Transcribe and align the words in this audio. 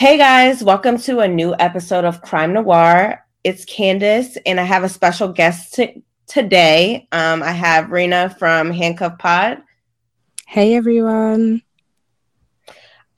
Hey 0.00 0.16
guys, 0.16 0.64
welcome 0.64 0.96
to 1.00 1.18
a 1.20 1.28
new 1.28 1.54
episode 1.58 2.06
of 2.06 2.22
Crime 2.22 2.54
Noir. 2.54 3.22
It's 3.44 3.66
Candice, 3.66 4.38
and 4.46 4.58
I 4.58 4.62
have 4.62 4.82
a 4.82 4.88
special 4.88 5.28
guest 5.28 5.74
t- 5.74 6.02
today. 6.26 7.06
Um, 7.12 7.42
I 7.42 7.52
have 7.52 7.90
Rena 7.90 8.34
from 8.38 8.70
Handcuff 8.70 9.18
Pod. 9.18 9.58
Hey 10.46 10.74
everyone. 10.74 11.60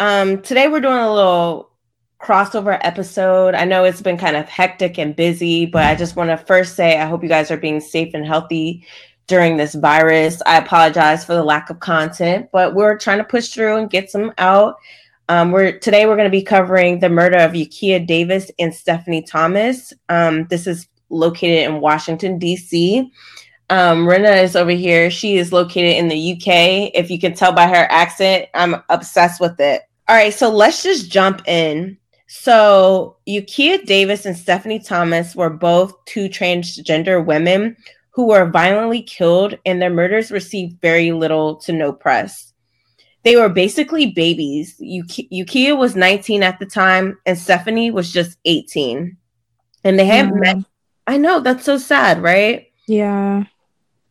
Um, 0.00 0.42
today 0.42 0.66
we're 0.66 0.80
doing 0.80 0.98
a 0.98 1.14
little 1.14 1.70
crossover 2.20 2.76
episode. 2.82 3.54
I 3.54 3.64
know 3.64 3.84
it's 3.84 4.02
been 4.02 4.18
kind 4.18 4.34
of 4.34 4.48
hectic 4.48 4.98
and 4.98 5.14
busy, 5.14 5.66
but 5.66 5.84
I 5.84 5.94
just 5.94 6.16
want 6.16 6.30
to 6.30 6.36
first 6.36 6.74
say 6.74 6.98
I 6.98 7.06
hope 7.06 7.22
you 7.22 7.28
guys 7.28 7.52
are 7.52 7.56
being 7.56 7.78
safe 7.78 8.12
and 8.12 8.26
healthy 8.26 8.84
during 9.28 9.56
this 9.56 9.76
virus. 9.76 10.42
I 10.46 10.58
apologize 10.58 11.24
for 11.24 11.34
the 11.34 11.44
lack 11.44 11.70
of 11.70 11.78
content, 11.78 12.48
but 12.52 12.74
we're 12.74 12.98
trying 12.98 13.18
to 13.18 13.24
push 13.24 13.50
through 13.50 13.76
and 13.76 13.88
get 13.88 14.10
some 14.10 14.32
out. 14.36 14.78
Um, 15.28 15.52
we're 15.52 15.78
today 15.78 16.06
we're 16.06 16.16
going 16.16 16.30
to 16.30 16.30
be 16.30 16.42
covering 16.42 16.98
the 16.98 17.08
murder 17.08 17.38
of 17.38 17.52
Ukea 17.52 18.06
Davis 18.06 18.50
and 18.58 18.74
Stephanie 18.74 19.22
Thomas. 19.22 19.92
Um, 20.08 20.46
this 20.48 20.66
is 20.66 20.88
located 21.10 21.70
in 21.70 21.80
Washington 21.80 22.38
D.C. 22.38 23.10
Um, 23.70 24.06
Rena 24.06 24.30
is 24.30 24.56
over 24.56 24.72
here. 24.72 25.10
She 25.10 25.36
is 25.36 25.52
located 25.52 25.96
in 25.96 26.08
the 26.08 26.32
UK. 26.32 26.90
If 26.94 27.10
you 27.10 27.18
can 27.18 27.34
tell 27.34 27.52
by 27.52 27.66
her 27.68 27.86
accent, 27.90 28.48
I'm 28.54 28.82
obsessed 28.88 29.40
with 29.40 29.58
it. 29.60 29.82
All 30.08 30.16
right, 30.16 30.34
so 30.34 30.50
let's 30.50 30.82
just 30.82 31.10
jump 31.10 31.46
in. 31.46 31.96
So, 32.26 33.16
Ukea 33.28 33.84
Davis 33.86 34.26
and 34.26 34.36
Stephanie 34.36 34.80
Thomas 34.80 35.36
were 35.36 35.50
both 35.50 35.94
two 36.06 36.28
transgender 36.28 37.24
women 37.24 37.76
who 38.10 38.26
were 38.26 38.50
violently 38.50 39.02
killed, 39.02 39.58
and 39.64 39.80
their 39.80 39.90
murders 39.90 40.30
received 40.30 40.80
very 40.80 41.12
little 41.12 41.56
to 41.56 41.72
no 41.72 41.92
press 41.92 42.51
they 43.24 43.36
were 43.36 43.48
basically 43.48 44.06
babies. 44.06 44.76
Ukea 44.80 45.76
was 45.76 45.94
19 45.94 46.42
at 46.42 46.58
the 46.58 46.66
time, 46.66 47.18
and 47.24 47.38
Stephanie 47.38 47.90
was 47.90 48.12
just 48.12 48.38
18. 48.44 49.16
And 49.84 49.98
they 49.98 50.06
had 50.06 50.34
met. 50.34 50.56
I 51.06 51.16
know 51.18 51.40
that's 51.40 51.64
so 51.64 51.78
sad, 51.78 52.22
right? 52.22 52.68
Yeah. 52.86 53.44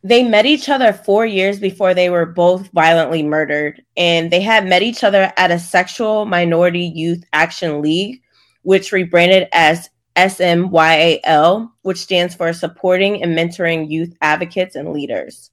They 0.04 0.24
met 0.24 0.46
each 0.46 0.68
other 0.68 0.92
four 0.92 1.24
years 1.24 1.60
before 1.60 1.94
they 1.94 2.10
were 2.10 2.26
both 2.26 2.68
violently 2.72 3.22
murdered. 3.22 3.82
And 3.96 4.30
they 4.30 4.40
had 4.40 4.66
met 4.66 4.82
each 4.82 5.04
other 5.04 5.32
at 5.36 5.50
a 5.50 5.58
Sexual 5.58 6.26
Minority 6.26 6.92
Youth 6.94 7.24
Action 7.32 7.80
League, 7.80 8.20
which 8.62 8.92
rebranded 8.92 9.48
as 9.52 9.88
SMYAL, 10.16 11.70
which 11.82 11.98
stands 11.98 12.34
for 12.34 12.52
Supporting 12.52 13.22
and 13.22 13.36
Mentoring 13.36 13.90
Youth 13.90 14.14
Advocates 14.20 14.74
and 14.74 14.92
Leaders. 14.92 15.51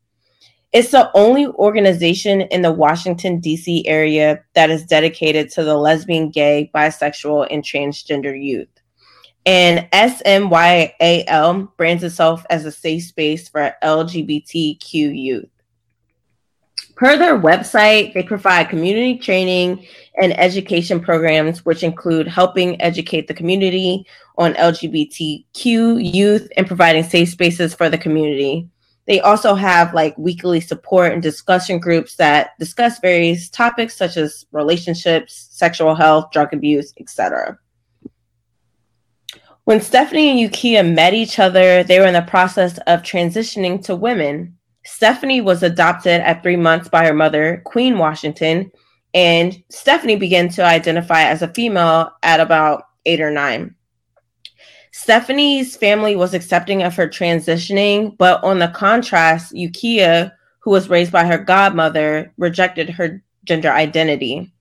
It's 0.71 0.91
the 0.91 1.09
only 1.15 1.47
organization 1.47 2.41
in 2.41 2.61
the 2.61 2.71
Washington, 2.71 3.39
D.C. 3.39 3.87
area 3.87 4.43
that 4.53 4.69
is 4.69 4.85
dedicated 4.85 5.49
to 5.51 5.63
the 5.63 5.75
lesbian, 5.75 6.29
gay, 6.29 6.69
bisexual, 6.75 7.47
and 7.49 7.63
transgender 7.63 8.39
youth. 8.39 8.67
And 9.47 9.89
SMYAL 9.91 11.75
brands 11.75 12.03
itself 12.03 12.45
as 12.51 12.65
a 12.65 12.71
safe 12.71 13.03
space 13.05 13.49
for 13.49 13.73
LGBTQ 13.83 14.83
youth. 14.91 15.49
Per 16.95 17.17
their 17.17 17.39
website, 17.39 18.13
they 18.13 18.21
provide 18.21 18.69
community 18.69 19.17
training 19.17 19.87
and 20.21 20.37
education 20.37 20.99
programs, 20.99 21.65
which 21.65 21.81
include 21.81 22.27
helping 22.27 22.79
educate 22.79 23.27
the 23.27 23.33
community 23.33 24.05
on 24.37 24.53
LGBTQ 24.53 26.13
youth 26.13 26.47
and 26.57 26.67
providing 26.67 27.03
safe 27.03 27.29
spaces 27.29 27.73
for 27.73 27.89
the 27.89 27.97
community. 27.97 28.69
They 29.09 29.19
also 29.21 29.55
have 29.55 29.95
like 29.95 30.15
weekly 30.19 30.61
support 30.61 31.13
and 31.13 31.21
discussion 31.21 31.79
groups 31.79 32.15
that 32.17 32.51
discuss 32.59 32.99
various 32.99 33.49
topics 33.49 33.97
such 33.97 34.17
as 34.17 34.45
relationships, 34.51 35.47
sexual 35.49 35.95
health, 35.95 36.29
drug 36.31 36.53
abuse, 36.53 36.93
etc. 36.99 37.57
When 39.63 39.81
Stephanie 39.81 40.29
and 40.29 40.51
Ukea 40.51 40.93
met 40.93 41.15
each 41.15 41.39
other, 41.39 41.83
they 41.83 41.99
were 41.99 42.05
in 42.05 42.13
the 42.13 42.21
process 42.21 42.77
of 42.85 43.01
transitioning 43.01 43.83
to 43.85 43.95
women. 43.95 44.55
Stephanie 44.85 45.41
was 45.41 45.63
adopted 45.63 46.21
at 46.21 46.43
three 46.43 46.55
months 46.55 46.87
by 46.87 47.07
her 47.07 47.13
mother, 47.13 47.63
Queen 47.65 47.97
Washington, 47.97 48.71
and 49.15 49.57
Stephanie 49.71 50.17
began 50.17 50.49
to 50.49 50.63
identify 50.63 51.23
as 51.23 51.41
a 51.41 51.51
female 51.55 52.11
at 52.21 52.39
about 52.39 52.83
eight 53.07 53.21
or 53.21 53.31
nine. 53.31 53.73
Stephanie's 54.91 55.75
family 55.75 56.15
was 56.15 56.33
accepting 56.33 56.83
of 56.83 56.95
her 56.95 57.07
transitioning, 57.07 58.17
but 58.17 58.43
on 58.43 58.59
the 58.59 58.69
contrast, 58.69 59.53
Ukea, 59.53 60.31
who 60.59 60.71
was 60.71 60.89
raised 60.89 61.11
by 61.11 61.25
her 61.25 61.37
godmother, 61.37 62.33
rejected 62.37 62.89
her 62.89 63.23
gender 63.43 63.69
identity. 63.69 64.51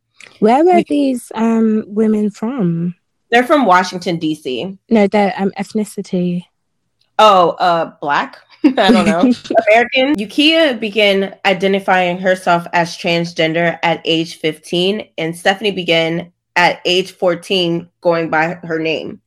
Where 0.41 0.65
were 0.65 0.83
these 0.83 1.33
um, 1.35 1.85
women 1.87 2.31
from? 2.31 2.95
They're 3.31 3.45
from 3.45 3.67
Washington, 3.67 4.19
D.C. 4.19 4.79
No, 4.91 5.07
their 5.07 5.35
um, 5.37 5.53
ethnicity. 5.59 6.45
Oh, 7.19 7.51
uh, 7.51 7.93
black? 8.01 8.39
I 8.65 8.91
don't 8.91 9.07
know. 9.07 9.21
American. 9.69 10.17
Ukea 10.17 10.79
began 10.79 11.37
identifying 11.45 12.19
herself 12.19 12.67
as 12.73 12.97
transgender 12.97 13.79
at 13.83 14.01
age 14.05 14.37
15, 14.37 15.09
and 15.19 15.37
Stephanie 15.37 15.71
began 15.71 16.33
at 16.57 16.81
age 16.85 17.13
14 17.13 17.89
going 18.01 18.31
by 18.31 18.55
her 18.65 18.79
name. 18.79 19.21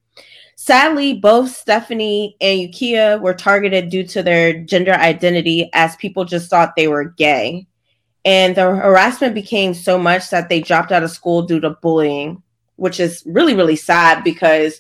Sadly, 0.64 1.16
both 1.16 1.50
Stephanie 1.50 2.38
and 2.40 2.60
Ukea 2.60 3.20
were 3.20 3.34
targeted 3.34 3.90
due 3.90 4.04
to 4.04 4.22
their 4.22 4.62
gender 4.62 4.94
identity 4.94 5.72
as 5.74 5.96
people 5.96 6.24
just 6.24 6.52
thought 6.52 6.76
they 6.76 6.88
were 6.88 7.06
gay. 7.06 7.66
And 8.26 8.56
the 8.56 8.76
harassment 8.76 9.34
became 9.34 9.74
so 9.74 9.98
much 9.98 10.30
that 10.30 10.50
they 10.50 10.62
dropped 10.62 10.92
out 10.92 11.02
of 11.02 11.10
school 11.10 11.42
due 11.42 11.60
to 11.62 11.72
bullying, 11.72 12.44
which 12.76 13.00
is 13.00 13.24
really, 13.26 13.56
really 13.56 13.76
sad 13.76 14.24
because 14.24 14.80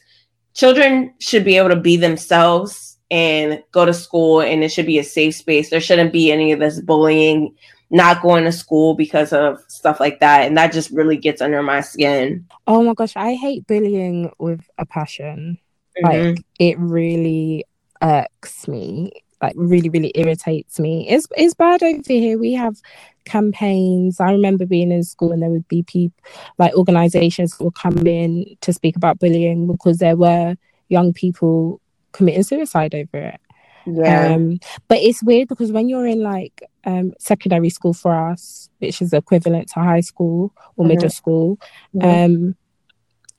children 0.53 1.15
should 1.17 1.43
be 1.43 1.57
able 1.57 1.69
to 1.69 1.75
be 1.75 1.97
themselves 1.97 2.99
and 3.09 3.63
go 3.71 3.83
to 3.83 3.93
school 3.93 4.39
and 4.39 4.63
it 4.63 4.71
should 4.71 4.85
be 4.85 4.99
a 4.99 5.03
safe 5.03 5.33
space. 5.33 5.71
There 5.71 5.81
shouldn't 5.81 6.13
be 6.13 6.31
any 6.31 6.51
of 6.51 6.59
this 6.59 6.79
bullying, 6.79 7.55
not 7.89 8.21
going 8.21 8.43
to 8.43 8.51
school 8.51 8.93
because 8.93 9.33
of 9.33 9.59
stuff 9.67 9.99
like 9.99 10.19
that. 10.19 10.41
And 10.41 10.55
that 10.57 10.73
just 10.73 10.91
really 10.91 11.17
gets 11.17 11.41
under 11.41 11.63
my 11.63 11.81
skin. 11.81 12.45
Oh 12.67 12.83
my 12.83 12.93
gosh, 12.93 13.15
I 13.15 13.33
hate 13.33 13.65
bullying 13.65 14.31
with 14.37 14.61
a 14.77 14.85
passion. 14.85 15.57
Mm-hmm. 15.97 16.29
Like 16.29 16.45
it 16.59 16.77
really 16.79 17.65
irks 18.01 18.67
me. 18.67 19.11
Like 19.41 19.53
really, 19.55 19.89
really 19.89 20.11
irritates 20.13 20.79
me. 20.79 21.09
It's 21.09 21.27
it's 21.35 21.55
bad 21.55 21.81
over 21.81 22.01
here. 22.05 22.37
We 22.37 22.53
have 22.53 22.77
campaigns. 23.25 24.19
I 24.19 24.31
remember 24.31 24.65
being 24.65 24.91
in 24.91 25.03
school 25.03 25.31
and 25.31 25.41
there 25.41 25.49
would 25.49 25.67
be 25.67 25.83
people 25.83 26.23
like 26.59 26.75
organizations 26.75 27.57
that 27.57 27.63
would 27.63 27.75
come 27.75 28.05
in 28.05 28.45
to 28.61 28.71
speak 28.71 28.95
about 28.95 29.19
bullying 29.19 29.67
because 29.67 29.97
there 29.97 30.15
were 30.15 30.55
young 30.89 31.11
people 31.11 31.81
committing 32.11 32.43
suicide 32.43 32.93
over 32.93 33.17
it. 33.17 33.41
Yeah. 33.87 34.33
Um, 34.33 34.59
but 34.87 34.99
it's 34.99 35.23
weird 35.23 35.47
because 35.47 35.71
when 35.71 35.89
you're 35.89 36.05
in 36.05 36.21
like 36.21 36.61
um, 36.85 37.13
secondary 37.19 37.69
school 37.69 37.93
for 37.93 38.13
us, 38.13 38.69
which 38.77 39.01
is 39.01 39.11
equivalent 39.11 39.69
to 39.69 39.79
high 39.79 40.01
school 40.01 40.53
or 40.75 40.83
mm-hmm. 40.83 40.89
middle 40.89 41.09
school, 41.09 41.57
mm-hmm. 41.95 42.35
um, 42.47 42.55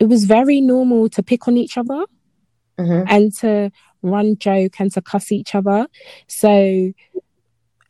it 0.00 0.06
was 0.06 0.24
very 0.24 0.60
normal 0.60 1.08
to 1.10 1.22
pick 1.22 1.46
on 1.46 1.56
each 1.56 1.78
other 1.78 2.04
mm-hmm. 2.78 3.04
and 3.08 3.34
to 3.38 3.70
run 4.02 4.36
joke 4.38 4.80
and 4.80 4.92
to 4.92 5.00
cuss 5.00 5.32
each 5.32 5.54
other. 5.54 5.86
So 6.26 6.92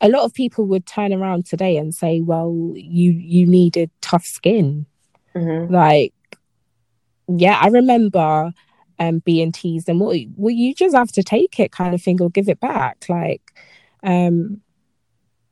a 0.01 0.09
lot 0.09 0.25
of 0.25 0.33
people 0.33 0.65
would 0.65 0.85
turn 0.85 1.13
around 1.13 1.45
today 1.45 1.77
and 1.77 1.95
say, 1.95 2.21
"Well, 2.21 2.73
you 2.75 3.11
you 3.11 3.47
needed 3.47 3.89
tough 4.01 4.25
skin." 4.25 4.85
Mm-hmm. 5.33 5.73
Like, 5.73 6.13
yeah, 7.27 7.57
I 7.59 7.67
remember 7.67 8.53
um, 8.99 9.19
being 9.19 9.51
teased, 9.51 9.89
and 9.89 9.99
what 9.99 10.17
well, 10.35 10.51
you 10.51 10.75
just 10.75 10.95
have 10.95 11.11
to 11.13 11.23
take 11.23 11.59
it, 11.59 11.71
kind 11.71 11.95
of 11.95 12.01
thing, 12.01 12.21
or 12.21 12.29
give 12.29 12.49
it 12.49 12.59
back. 12.59 13.05
Like, 13.07 13.41
um, 14.03 14.61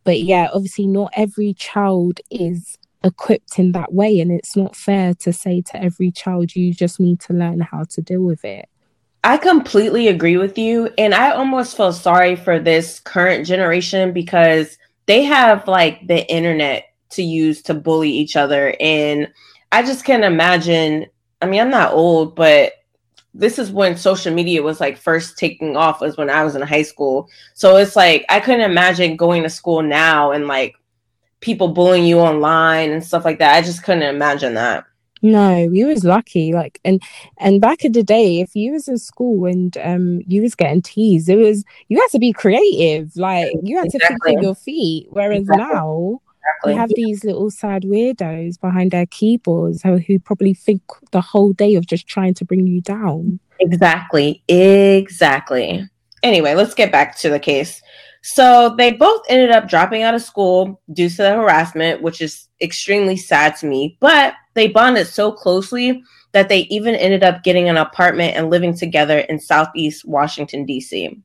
but 0.03 0.19
yeah, 0.21 0.49
obviously, 0.53 0.85
not 0.85 1.11
every 1.15 1.53
child 1.53 2.19
is 2.29 2.77
equipped 3.03 3.57
in 3.57 3.71
that 3.71 3.93
way, 3.93 4.19
and 4.19 4.31
it's 4.31 4.55
not 4.55 4.75
fair 4.75 5.13
to 5.15 5.31
say 5.31 5.61
to 5.61 5.81
every 5.81 6.11
child, 6.11 6.55
"You 6.55 6.73
just 6.73 6.99
need 6.99 7.21
to 7.21 7.33
learn 7.33 7.61
how 7.61 7.85
to 7.85 8.01
deal 8.01 8.21
with 8.21 8.43
it." 8.43 8.67
I 9.23 9.37
completely 9.37 10.07
agree 10.07 10.37
with 10.37 10.57
you. 10.57 10.89
And 10.97 11.13
I 11.13 11.31
almost 11.31 11.77
feel 11.77 11.93
sorry 11.93 12.35
for 12.35 12.59
this 12.59 12.99
current 12.99 13.45
generation 13.45 14.13
because 14.13 14.77
they 15.05 15.23
have 15.23 15.67
like 15.67 16.07
the 16.07 16.29
internet 16.31 16.85
to 17.11 17.23
use 17.23 17.61
to 17.63 17.73
bully 17.73 18.09
each 18.09 18.35
other. 18.35 18.75
And 18.79 19.31
I 19.71 19.83
just 19.83 20.05
can't 20.05 20.23
imagine. 20.23 21.05
I 21.41 21.45
mean, 21.45 21.61
I'm 21.61 21.69
not 21.69 21.93
old, 21.93 22.35
but 22.35 22.73
this 23.33 23.57
is 23.59 23.71
when 23.71 23.95
social 23.95 24.33
media 24.33 24.61
was 24.61 24.79
like 24.79 24.97
first 24.97 25.37
taking 25.37 25.77
off, 25.77 26.01
was 26.01 26.17
when 26.17 26.29
I 26.29 26.43
was 26.43 26.55
in 26.55 26.61
high 26.61 26.81
school. 26.81 27.29
So 27.53 27.77
it's 27.77 27.95
like 27.95 28.25
I 28.29 28.39
couldn't 28.39 28.69
imagine 28.69 29.17
going 29.17 29.43
to 29.43 29.49
school 29.49 29.81
now 29.83 30.31
and 30.31 30.47
like 30.47 30.75
people 31.41 31.69
bullying 31.69 32.05
you 32.05 32.19
online 32.19 32.91
and 32.91 33.03
stuff 33.03 33.23
like 33.23 33.39
that. 33.39 33.55
I 33.55 33.61
just 33.61 33.83
couldn't 33.83 34.03
imagine 34.03 34.55
that. 34.55 34.85
No, 35.21 35.67
we 35.71 35.83
was 35.85 36.03
lucky. 36.03 36.53
Like 36.53 36.79
and 36.83 37.01
and 37.37 37.61
back 37.61 37.85
in 37.85 37.91
the 37.91 38.03
day, 38.03 38.41
if 38.41 38.55
you 38.55 38.71
was 38.71 38.87
in 38.87 38.97
school 38.97 39.45
and 39.45 39.77
um 39.77 40.21
you 40.25 40.41
was 40.41 40.55
getting 40.55 40.81
teased, 40.81 41.29
it 41.29 41.35
was 41.35 41.63
you 41.89 41.99
had 41.99 42.09
to 42.11 42.19
be 42.19 42.33
creative. 42.33 43.15
Like 43.15 43.51
you 43.63 43.77
had 43.77 43.85
exactly. 43.85 44.17
to 44.17 44.23
think 44.23 44.37
on 44.37 44.43
your 44.43 44.55
feet. 44.55 45.07
Whereas 45.09 45.41
exactly. 45.41 45.65
now 45.65 46.21
Exactly. 46.41 46.73
We 46.73 46.79
have 46.79 46.91
these 46.95 47.23
little 47.23 47.51
sad 47.51 47.83
weirdos 47.83 48.59
behind 48.59 48.91
their 48.91 49.05
keyboards 49.05 49.83
who, 49.83 49.97
who 49.97 50.19
probably 50.19 50.53
think 50.53 50.81
the 51.11 51.21
whole 51.21 51.53
day 51.53 51.75
of 51.75 51.85
just 51.85 52.07
trying 52.07 52.33
to 52.35 52.45
bring 52.45 52.65
you 52.65 52.81
down. 52.81 53.39
Exactly. 53.59 54.43
Exactly. 54.47 55.87
Anyway, 56.23 56.53
let's 56.55 56.73
get 56.73 56.91
back 56.91 57.17
to 57.19 57.29
the 57.29 57.39
case. 57.39 57.81
So 58.23 58.75
they 58.77 58.93
both 58.93 59.21
ended 59.29 59.51
up 59.51 59.67
dropping 59.67 60.03
out 60.03 60.13
of 60.13 60.21
school 60.21 60.79
due 60.93 61.09
to 61.09 61.17
the 61.17 61.31
harassment, 61.31 62.01
which 62.01 62.21
is 62.21 62.47
extremely 62.61 63.17
sad 63.17 63.55
to 63.57 63.65
me. 63.65 63.97
But 63.99 64.35
they 64.53 64.67
bonded 64.67 65.07
so 65.07 65.31
closely 65.31 66.03
that 66.33 66.47
they 66.47 66.61
even 66.69 66.95
ended 66.95 67.23
up 67.23 67.43
getting 67.43 67.67
an 67.67 67.77
apartment 67.77 68.35
and 68.35 68.49
living 68.49 68.75
together 68.75 69.19
in 69.19 69.39
Southeast 69.39 70.05
Washington, 70.05 70.65
D.C. 70.65 71.19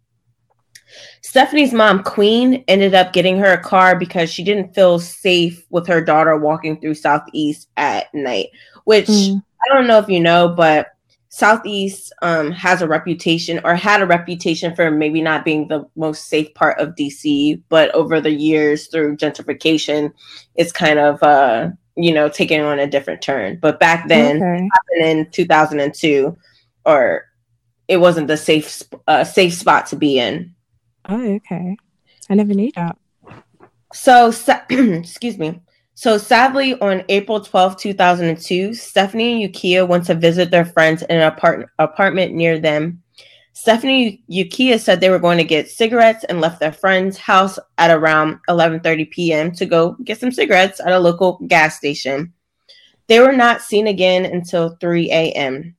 Stephanie's 1.22 1.72
mom, 1.72 2.02
Queen, 2.02 2.64
ended 2.68 2.94
up 2.94 3.12
getting 3.12 3.38
her 3.38 3.52
a 3.52 3.62
car 3.62 3.98
because 3.98 4.32
she 4.32 4.42
didn't 4.42 4.74
feel 4.74 4.98
safe 4.98 5.64
with 5.70 5.86
her 5.86 6.00
daughter 6.00 6.36
walking 6.36 6.80
through 6.80 6.94
Southeast 6.94 7.68
at 7.76 8.12
night, 8.14 8.48
which 8.84 9.06
mm. 9.06 9.42
I 9.64 9.74
don't 9.74 9.86
know 9.86 9.98
if 9.98 10.08
you 10.08 10.20
know, 10.20 10.48
but 10.48 10.95
Southeast 11.36 12.14
um, 12.22 12.50
has 12.50 12.80
a 12.80 12.88
reputation 12.88 13.60
or 13.62 13.74
had 13.74 14.00
a 14.00 14.06
reputation 14.06 14.74
for 14.74 14.90
maybe 14.90 15.20
not 15.20 15.44
being 15.44 15.68
the 15.68 15.86
most 15.94 16.28
safe 16.28 16.52
part 16.54 16.78
of 16.78 16.94
DC, 16.94 17.60
but 17.68 17.94
over 17.94 18.22
the 18.22 18.30
years 18.30 18.86
through 18.86 19.18
gentrification, 19.18 20.14
it's 20.54 20.72
kind 20.72 20.98
of 20.98 21.22
uh, 21.22 21.68
you 21.94 22.14
know 22.14 22.30
taking 22.30 22.62
on 22.62 22.78
a 22.78 22.86
different 22.86 23.20
turn. 23.20 23.58
But 23.60 23.78
back 23.78 24.08
then, 24.08 24.36
okay. 24.36 25.10
in 25.10 25.30
2002, 25.30 26.34
or 26.86 27.26
it 27.86 27.98
wasn't 27.98 28.28
the 28.28 28.38
safe 28.38 28.82
uh, 29.06 29.24
safe 29.24 29.52
spot 29.52 29.84
to 29.88 29.96
be 29.96 30.18
in. 30.18 30.54
Oh, 31.06 31.34
okay. 31.34 31.76
I 32.30 32.34
never 32.34 32.54
knew 32.54 32.72
that. 32.76 32.96
So, 33.92 34.32
excuse 34.70 35.36
me. 35.36 35.60
So 35.98 36.18
sadly, 36.18 36.78
on 36.80 37.04
April 37.08 37.40
12, 37.40 37.78
2002, 37.78 38.74
Stephanie 38.74 39.42
and 39.42 39.54
Ukea 39.54 39.88
went 39.88 40.04
to 40.04 40.14
visit 40.14 40.50
their 40.50 40.66
friends 40.66 41.00
in 41.00 41.16
an 41.16 41.22
apart- 41.22 41.70
apartment 41.78 42.34
near 42.34 42.58
them. 42.58 43.02
Stephanie 43.54 44.22
Ukea 44.30 44.78
said 44.78 45.00
they 45.00 45.08
were 45.08 45.18
going 45.18 45.38
to 45.38 45.44
get 45.44 45.70
cigarettes 45.70 46.22
and 46.24 46.42
left 46.42 46.60
their 46.60 46.70
friend's 46.70 47.16
house 47.16 47.58
at 47.78 47.90
around 47.90 48.38
11:30 48.50 49.10
p.m. 49.10 49.52
to 49.52 49.64
go 49.64 49.96
get 50.04 50.20
some 50.20 50.30
cigarettes 50.30 50.80
at 50.80 50.92
a 50.92 50.98
local 50.98 51.38
gas 51.46 51.78
station. 51.78 52.34
They 53.06 53.20
were 53.20 53.32
not 53.32 53.62
seen 53.62 53.86
again 53.86 54.26
until 54.26 54.76
3 54.78 55.10
a.m. 55.10 55.76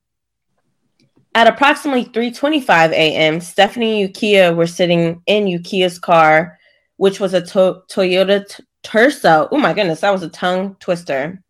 At 1.36 1.46
approximately 1.46 2.06
3:25 2.06 2.90
a.m., 2.90 3.40
Stephanie 3.40 4.02
and 4.02 4.12
Ukea 4.12 4.56
were 4.56 4.66
sitting 4.66 5.22
in 5.26 5.44
Ukea's 5.44 6.00
car, 6.00 6.58
which 6.96 7.20
was 7.20 7.34
a 7.34 7.40
to- 7.40 7.82
Toyota 7.88 8.60
Tercel. 8.88 9.48
Oh 9.52 9.58
my 9.58 9.74
goodness, 9.74 10.00
that 10.00 10.12
was 10.12 10.22
a 10.22 10.30
tongue 10.30 10.74
twister. 10.80 11.42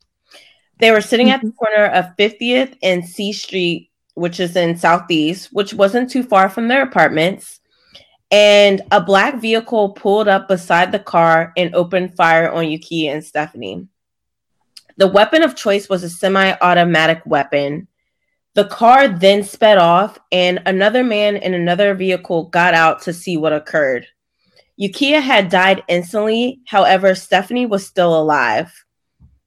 They 0.80 0.90
were 0.90 1.00
sitting 1.00 1.30
at 1.30 1.40
the 1.40 1.48
mm-hmm. 1.48 1.56
corner 1.56 1.86
of 1.86 2.16
50th 2.16 2.76
and 2.82 3.04
C 3.04 3.32
Street, 3.32 3.90
which 4.14 4.40
is 4.40 4.56
in 4.56 4.76
Southeast, 4.76 5.50
which 5.52 5.72
wasn't 5.72 6.10
too 6.10 6.24
far 6.24 6.48
from 6.48 6.66
their 6.66 6.82
apartments. 6.82 7.60
And 8.32 8.82
a 8.90 9.00
black 9.00 9.40
vehicle 9.40 9.90
pulled 9.90 10.26
up 10.26 10.48
beside 10.48 10.90
the 10.90 10.98
car 10.98 11.52
and 11.56 11.74
opened 11.74 12.16
fire 12.16 12.50
on 12.50 12.68
Yuki 12.68 13.06
and 13.06 13.24
Stephanie. 13.24 13.86
The 14.96 15.06
weapon 15.06 15.42
of 15.42 15.54
choice 15.54 15.88
was 15.88 16.02
a 16.02 16.10
semi 16.10 16.56
automatic 16.60 17.22
weapon. 17.24 17.86
The 18.54 18.64
car 18.64 19.06
then 19.06 19.44
sped 19.44 19.78
off, 19.78 20.18
and 20.32 20.60
another 20.66 21.04
man 21.04 21.36
in 21.36 21.54
another 21.54 21.94
vehicle 21.94 22.46
got 22.48 22.74
out 22.74 23.02
to 23.02 23.12
see 23.12 23.36
what 23.36 23.52
occurred. 23.52 24.08
Ukea 24.80 25.20
had 25.20 25.48
died 25.48 25.82
instantly. 25.88 26.60
However, 26.66 27.14
Stephanie 27.14 27.66
was 27.66 27.86
still 27.86 28.18
alive. 28.18 28.72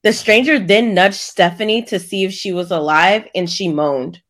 The 0.04 0.12
stranger 0.12 0.60
then 0.60 0.94
nudged 0.94 1.16
Stephanie 1.16 1.84
to 1.84 2.00
see 2.00 2.24
if 2.24 2.34
she 2.34 2.52
was 2.52 2.72
alive 2.72 3.28
and 3.36 3.50
she 3.50 3.68
moaned. 3.68 4.22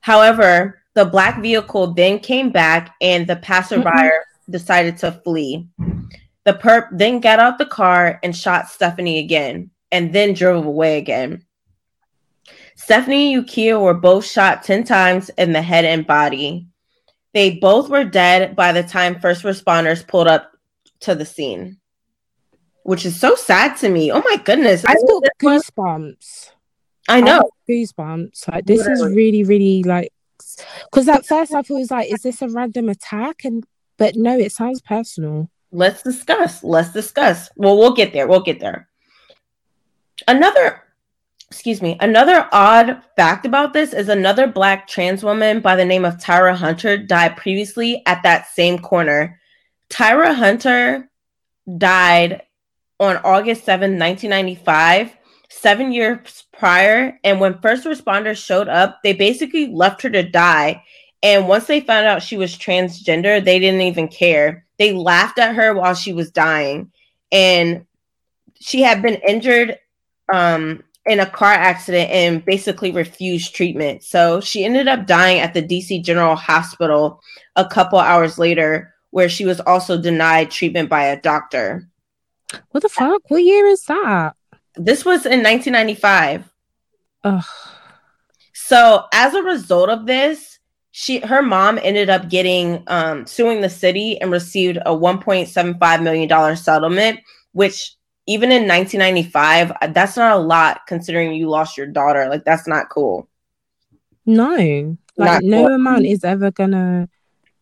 However, 0.00 0.82
the 0.94 1.04
black 1.04 1.42
vehicle 1.42 1.94
then 1.94 2.18
came 2.18 2.50
back 2.50 2.96
and 3.00 3.26
the 3.26 3.36
passerby 3.36 3.84
mm-hmm. 3.84 4.50
decided 4.52 4.96
to 4.98 5.12
flee. 5.12 5.68
The 6.44 6.54
perp 6.54 6.88
then 6.92 7.20
got 7.20 7.38
out 7.38 7.58
the 7.58 7.66
car 7.66 8.18
and 8.22 8.34
shot 8.34 8.68
Stephanie 8.68 9.18
again 9.18 9.70
and 9.92 10.12
then 10.12 10.32
drove 10.32 10.64
away 10.64 10.98
again. 10.98 11.44
Stephanie 12.74 13.34
and 13.34 13.46
Ukea 13.46 13.80
were 13.80 13.94
both 13.94 14.24
shot 14.24 14.62
10 14.62 14.84
times 14.84 15.30
in 15.36 15.52
the 15.52 15.60
head 15.60 15.84
and 15.84 16.06
body. 16.06 16.66
They 17.38 17.50
both 17.50 17.88
were 17.88 18.02
dead 18.02 18.56
by 18.56 18.72
the 18.72 18.82
time 18.82 19.20
first 19.20 19.44
responders 19.44 20.04
pulled 20.04 20.26
up 20.26 20.50
to 21.02 21.14
the 21.14 21.24
scene, 21.24 21.78
which 22.82 23.06
is 23.06 23.20
so 23.20 23.36
sad 23.36 23.76
to 23.76 23.88
me. 23.88 24.10
Oh 24.10 24.20
my 24.24 24.38
goodness. 24.38 24.84
I 24.84 24.94
feel 24.94 25.22
goosebumps. 25.40 26.50
I 27.08 27.20
know. 27.20 27.38
I 27.68 27.70
goosebumps. 27.70 28.48
Like, 28.48 28.66
this 28.66 28.78
Literally. 28.78 29.10
is 29.10 29.16
really, 29.16 29.44
really 29.44 29.82
like, 29.84 30.12
because 30.90 31.06
at 31.06 31.26
first 31.26 31.52
I 31.54 31.62
thought 31.62 31.70
it 31.70 31.74
was 31.74 31.92
like, 31.92 32.12
is 32.12 32.22
this 32.22 32.42
a 32.42 32.48
random 32.48 32.88
attack? 32.88 33.44
And, 33.44 33.62
but 33.98 34.16
no, 34.16 34.36
it 34.36 34.50
sounds 34.50 34.80
personal. 34.80 35.48
Let's 35.70 36.02
discuss. 36.02 36.64
Let's 36.64 36.92
discuss. 36.92 37.50
Well, 37.54 37.78
we'll 37.78 37.94
get 37.94 38.12
there. 38.12 38.26
We'll 38.26 38.40
get 38.40 38.58
there. 38.58 38.88
Another 40.26 40.82
excuse 41.50 41.80
me, 41.80 41.96
another 42.00 42.46
odd 42.52 43.02
fact 43.16 43.46
about 43.46 43.72
this 43.72 43.94
is 43.94 44.08
another 44.08 44.46
black 44.46 44.86
trans 44.86 45.24
woman 45.24 45.60
by 45.60 45.76
the 45.76 45.84
name 45.84 46.04
of 46.04 46.18
Tyra 46.18 46.54
Hunter 46.54 46.98
died 46.98 47.36
previously 47.36 48.02
at 48.06 48.22
that 48.22 48.48
same 48.48 48.78
corner. 48.78 49.40
Tyra 49.88 50.34
Hunter 50.34 51.10
died 51.78 52.42
on 53.00 53.16
August 53.18 53.64
7, 53.64 53.98
1995, 53.98 55.16
seven 55.48 55.92
years 55.92 56.44
prior. 56.52 57.18
And 57.24 57.40
when 57.40 57.60
first 57.60 57.84
responders 57.84 58.44
showed 58.44 58.68
up, 58.68 58.98
they 59.02 59.14
basically 59.14 59.68
left 59.68 60.02
her 60.02 60.10
to 60.10 60.22
die. 60.22 60.82
And 61.22 61.48
once 61.48 61.66
they 61.66 61.80
found 61.80 62.06
out 62.06 62.22
she 62.22 62.36
was 62.36 62.56
transgender, 62.56 63.42
they 63.42 63.58
didn't 63.58 63.80
even 63.80 64.08
care. 64.08 64.66
They 64.78 64.92
laughed 64.92 65.38
at 65.38 65.54
her 65.54 65.74
while 65.74 65.94
she 65.94 66.12
was 66.12 66.30
dying. 66.30 66.92
And 67.32 67.86
she 68.60 68.82
had 68.82 69.02
been 69.02 69.16
injured 69.26 69.78
um, 70.32 70.84
in 71.08 71.20
a 71.20 71.26
car 71.26 71.52
accident 71.52 72.10
and 72.10 72.44
basically 72.44 72.92
refused 72.92 73.54
treatment. 73.54 74.02
So 74.02 74.40
she 74.40 74.64
ended 74.64 74.88
up 74.88 75.06
dying 75.06 75.40
at 75.40 75.54
the 75.54 75.62
DC 75.62 76.04
General 76.04 76.36
Hospital 76.36 77.20
a 77.56 77.66
couple 77.66 77.98
hours 77.98 78.38
later, 78.38 78.94
where 79.10 79.28
she 79.28 79.44
was 79.44 79.60
also 79.60 80.00
denied 80.00 80.50
treatment 80.50 80.88
by 80.88 81.04
a 81.04 81.20
doctor. 81.20 81.88
What 82.70 82.82
the 82.82 82.88
fuck? 82.88 83.22
What 83.28 83.42
year 83.42 83.66
is 83.66 83.84
that? 83.84 84.36
This 84.74 85.04
was 85.04 85.26
in 85.26 85.42
1995. 85.42 86.48
Ugh. 87.24 87.44
So 88.52 89.06
as 89.12 89.34
a 89.34 89.42
result 89.42 89.88
of 89.88 90.06
this, 90.06 90.58
she 90.90 91.20
her 91.20 91.42
mom 91.42 91.78
ended 91.82 92.10
up 92.10 92.28
getting 92.28 92.82
um, 92.86 93.26
suing 93.26 93.60
the 93.60 93.70
city 93.70 94.20
and 94.20 94.30
received 94.30 94.78
a 94.78 94.90
1.75 94.90 96.02
million 96.02 96.28
dollar 96.28 96.56
settlement, 96.56 97.20
which 97.52 97.94
even 98.28 98.52
in 98.52 98.68
1995, 98.68 99.72
uh, 99.72 99.86
that's 99.88 100.16
not 100.16 100.36
a 100.36 100.40
lot 100.40 100.82
considering 100.86 101.32
you 101.32 101.48
lost 101.48 101.78
your 101.78 101.86
daughter. 101.86 102.28
Like 102.28 102.44
that's 102.44 102.68
not 102.68 102.90
cool. 102.90 103.26
No, 104.26 104.54
like 104.54 104.96
not 105.16 105.42
no 105.42 105.64
cool. 105.64 105.74
amount 105.74 106.04
is 106.04 106.22
ever 106.24 106.50
gonna 106.50 107.08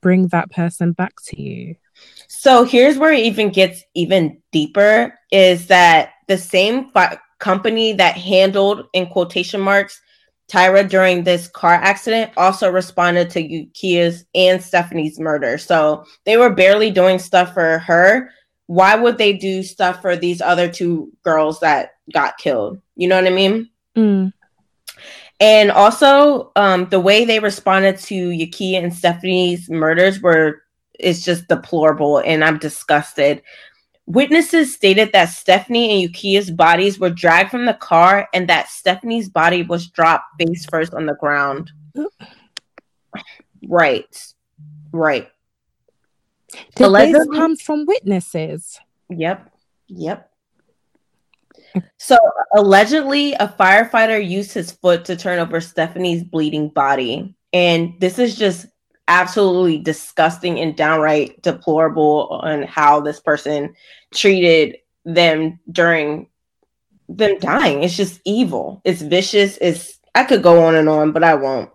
bring 0.02 0.26
that 0.28 0.50
person 0.50 0.92
back 0.92 1.14
to 1.26 1.40
you. 1.40 1.76
So 2.26 2.64
here's 2.64 2.99
where 2.99 3.12
it 3.12 3.20
even 3.20 3.50
gets 3.50 3.85
even 3.94 4.42
deeper 4.50 5.14
is 5.30 5.68
that 5.68 6.11
the 6.26 6.37
same 6.37 6.90
fi- 6.90 7.18
company 7.38 7.92
that 7.92 8.16
handled 8.16 8.87
in 8.92 9.06
quotation 9.06 9.61
marks 9.61 10.00
Tyra 10.50 10.88
during 10.88 11.25
this 11.25 11.49
car 11.49 11.75
accident 11.75 12.32
also 12.37 12.70
responded 12.70 13.30
to 13.30 13.42
Ukea's 13.42 14.25
and 14.35 14.62
Stephanie's 14.62 15.18
murder. 15.18 15.58
So 15.58 16.04
they 16.25 16.37
were 16.37 16.50
barely 16.50 16.90
doing 16.90 17.18
stuff 17.18 17.52
for 17.54 17.78
her, 17.78 18.30
why 18.66 18.96
would 18.96 19.18
they 19.18 19.32
do 19.32 19.62
stuff 19.62 20.02
for 20.02 20.16
these 20.16 20.40
other 20.40 20.68
two 20.68 21.12
girls 21.23 21.61
that 21.61 21.92
got 22.12 22.38
killed? 22.38 22.80
You 22.96 23.08
know 23.08 23.16
what 23.16 23.30
I 23.30 23.35
mean? 23.35 23.70
Mm. 23.96 24.32
And 25.38 25.70
also, 25.70 26.50
um, 26.56 26.88
the 26.88 27.00
way 27.00 27.25
they 27.25 27.38
responded 27.38 27.99
to 27.99 28.14
Ukea 28.14 28.82
and 28.82 28.94
Stephanie's 28.94 29.68
murders 29.68 30.20
were 30.20 30.62
is 30.99 31.25
just 31.25 31.46
deplorable, 31.49 32.18
and 32.18 32.42
I'm 32.42 32.58
disgusted. 32.58 33.42
Witnesses 34.06 34.73
stated 34.73 35.12
that 35.12 35.26
Stephanie 35.26 36.04
and 36.04 36.14
Ukea's 36.14 36.50
bodies 36.50 36.99
were 36.99 37.11
dragged 37.11 37.50
from 37.50 37.66
the 37.66 37.75
car, 37.75 38.28
and 38.32 38.49
that 38.49 38.68
Stephanie's 38.68 39.28
body 39.28 39.62
was 39.62 39.88
dropped 39.88 40.25
face 40.40 40.64
first 40.64 40.94
on 40.94 41.04
the 41.04 41.16
ground. 41.16 41.70
right, 43.68 44.35
right. 44.92 45.28
Did 46.75 46.93
this 47.15 47.29
come 47.35 47.57
from 47.57 47.87
witnesses? 47.87 48.79
Yep. 49.11 49.50
Yep. 49.88 50.31
So 51.99 52.17
allegedly, 52.55 53.35
a 53.35 53.49
firefighter 53.49 54.26
used 54.26 54.53
his 54.53 54.71
foot 54.71 55.05
to 55.07 55.17
turn 55.17 55.38
over 55.38 55.61
Stephanie's 55.61 56.25
bleeding 56.25 56.69
body. 56.69 57.35
And 57.53 57.95
this 58.00 58.19
is 58.19 58.37
just 58.37 58.67
absolutely 59.09 59.79
disgusting 59.79 60.59
and 60.59 60.76
downright 60.76 61.41
deplorable 61.43 62.29
on 62.43 62.62
how 62.62 63.00
this 63.00 63.21
person 63.21 63.75
treated 64.12 64.76
them 65.05 65.61
during 65.71 66.29
them 67.09 67.38
dying. 67.38 67.83
It's 67.83 67.97
just 67.97 68.21
evil. 68.25 68.81
It's 68.85 69.03
vicious. 69.03 69.59
It's 69.61 70.00
I 70.15 70.25
could 70.25 70.43
go 70.43 70.65
on 70.65 70.75
and 70.75 70.88
on, 70.88 71.12
but 71.12 71.23
I 71.23 71.35
won't. 71.35 71.71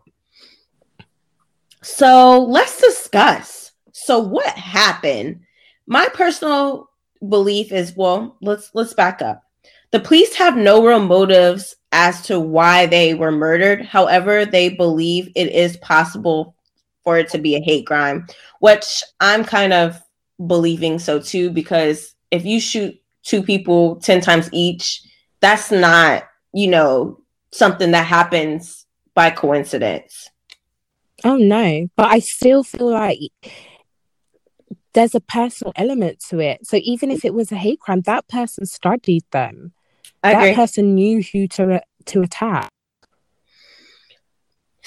So 1.83 2.43
let's 2.43 2.81
discuss. 2.81 3.60
So 4.03 4.19
what 4.19 4.47
happened? 4.57 5.41
My 5.85 6.07
personal 6.13 6.89
belief 7.27 7.71
is 7.71 7.95
well, 7.95 8.35
let's 8.41 8.71
let's 8.73 8.93
back 8.93 9.21
up. 9.21 9.43
The 9.91 9.99
police 9.99 10.35
have 10.35 10.57
no 10.57 10.83
real 10.83 10.99
motives 10.99 11.75
as 11.91 12.21
to 12.23 12.39
why 12.39 12.85
they 12.85 13.13
were 13.13 13.31
murdered. 13.31 13.85
However, 13.85 14.45
they 14.45 14.69
believe 14.69 15.31
it 15.35 15.51
is 15.51 15.77
possible 15.77 16.55
for 17.03 17.17
it 17.17 17.29
to 17.29 17.37
be 17.37 17.55
a 17.55 17.61
hate 17.61 17.85
crime, 17.85 18.25
which 18.59 19.03
I'm 19.19 19.43
kind 19.43 19.73
of 19.73 20.01
believing 20.47 20.97
so 20.97 21.19
too, 21.19 21.51
because 21.51 22.15
if 22.31 22.45
you 22.45 22.59
shoot 22.59 22.99
two 23.23 23.43
people 23.43 23.97
10 23.97 24.21
times 24.21 24.49
each, 24.51 25.03
that's 25.41 25.71
not, 25.71 26.23
you 26.53 26.69
know, 26.69 27.19
something 27.51 27.91
that 27.91 28.05
happens 28.05 28.85
by 29.13 29.29
coincidence. 29.29 30.29
Oh 31.23 31.35
no, 31.35 31.87
but 31.95 32.07
I 32.07 32.19
still 32.19 32.63
feel 32.63 32.91
like 32.91 33.19
there's 34.93 35.15
a 35.15 35.21
personal 35.21 35.73
element 35.75 36.19
to 36.29 36.39
it. 36.39 36.65
So 36.65 36.77
even 36.81 37.11
if 37.11 37.23
it 37.25 37.33
was 37.33 37.51
a 37.51 37.55
hate 37.55 37.79
crime, 37.79 38.01
that 38.01 38.27
person 38.27 38.65
studied 38.65 39.23
them. 39.31 39.73
I 40.23 40.33
that 40.33 40.39
agree. 40.39 40.55
person 40.55 40.95
knew 40.95 41.21
who 41.21 41.47
to 41.49 41.81
to 42.05 42.21
attack. 42.21 42.69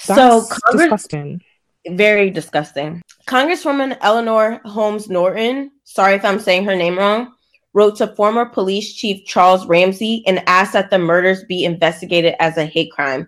That's 0.07 0.19
so 0.19 0.41
Congress, 0.41 0.83
disgusting. 0.83 1.41
Very 1.87 2.29
disgusting. 2.29 3.01
Congresswoman 3.27 3.97
Eleanor 4.01 4.61
Holmes 4.65 5.09
Norton, 5.09 5.71
sorry 5.83 6.15
if 6.15 6.25
I'm 6.25 6.39
saying 6.39 6.65
her 6.65 6.75
name 6.75 6.97
wrong, 6.97 7.33
wrote 7.73 7.97
to 7.97 8.07
former 8.15 8.45
police 8.45 8.93
chief 8.93 9.25
Charles 9.25 9.65
Ramsey 9.65 10.23
and 10.25 10.43
asked 10.47 10.73
that 10.73 10.89
the 10.89 10.97
murders 10.97 11.43
be 11.43 11.63
investigated 11.63 12.35
as 12.39 12.57
a 12.57 12.65
hate 12.65 12.91
crime. 12.91 13.27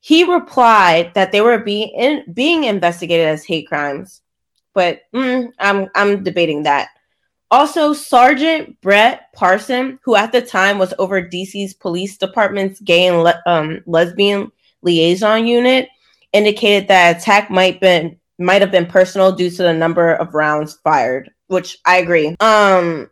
He 0.00 0.24
replied 0.24 1.12
that 1.14 1.32
they 1.32 1.40
were 1.40 1.58
being 1.58 1.88
in, 1.96 2.24
being 2.32 2.64
investigated 2.64 3.26
as 3.26 3.44
hate 3.44 3.66
crimes, 3.68 4.20
but 4.74 5.02
mm, 5.14 5.50
I'm 5.58 5.88
I'm 5.94 6.22
debating 6.22 6.64
that. 6.64 6.88
Also, 7.50 7.92
Sergeant 7.92 8.80
Brett 8.80 9.32
Parson, 9.32 9.98
who 10.02 10.16
at 10.16 10.32
the 10.32 10.42
time 10.42 10.78
was 10.78 10.92
over 10.98 11.22
DC's 11.22 11.72
police 11.72 12.16
department's 12.16 12.80
gay 12.80 13.06
and 13.06 13.22
le- 13.22 13.42
um, 13.46 13.80
lesbian 13.86 14.50
liaison 14.82 15.46
unit, 15.46 15.88
indicated 16.32 16.88
that 16.88 17.18
attack 17.18 17.50
might 17.50 17.80
been 17.80 18.18
might 18.38 18.60
have 18.60 18.72
been 18.72 18.86
personal 18.86 19.30
due 19.30 19.50
to 19.50 19.62
the 19.62 19.72
number 19.72 20.14
of 20.14 20.34
rounds 20.34 20.74
fired, 20.82 21.30
which 21.46 21.78
I 21.86 21.98
agree. 21.98 22.34
Um, 22.40 23.08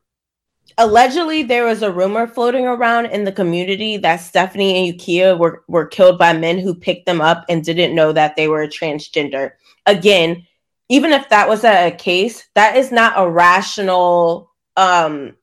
allegedly, 0.78 1.44
there 1.44 1.64
was 1.64 1.82
a 1.82 1.92
rumor 1.92 2.26
floating 2.26 2.66
around 2.66 3.06
in 3.06 3.24
the 3.24 3.30
community 3.32 3.96
that 3.98 4.16
Stephanie 4.16 4.88
and 4.90 4.98
Ukea 4.98 5.38
were 5.38 5.62
were 5.68 5.86
killed 5.86 6.18
by 6.18 6.32
men 6.32 6.58
who 6.58 6.74
picked 6.74 7.06
them 7.06 7.20
up 7.20 7.44
and 7.48 7.62
didn't 7.62 7.94
know 7.94 8.12
that 8.12 8.34
they 8.34 8.48
were 8.48 8.66
transgender. 8.66 9.52
Again, 9.86 10.44
even 10.92 11.10
if 11.10 11.26
that 11.30 11.48
was 11.48 11.64
a 11.64 11.90
case, 11.92 12.46
that 12.54 12.76
is 12.76 12.92
not 12.92 13.14
a 13.16 13.26
rational 13.26 14.52
um, 14.76 15.34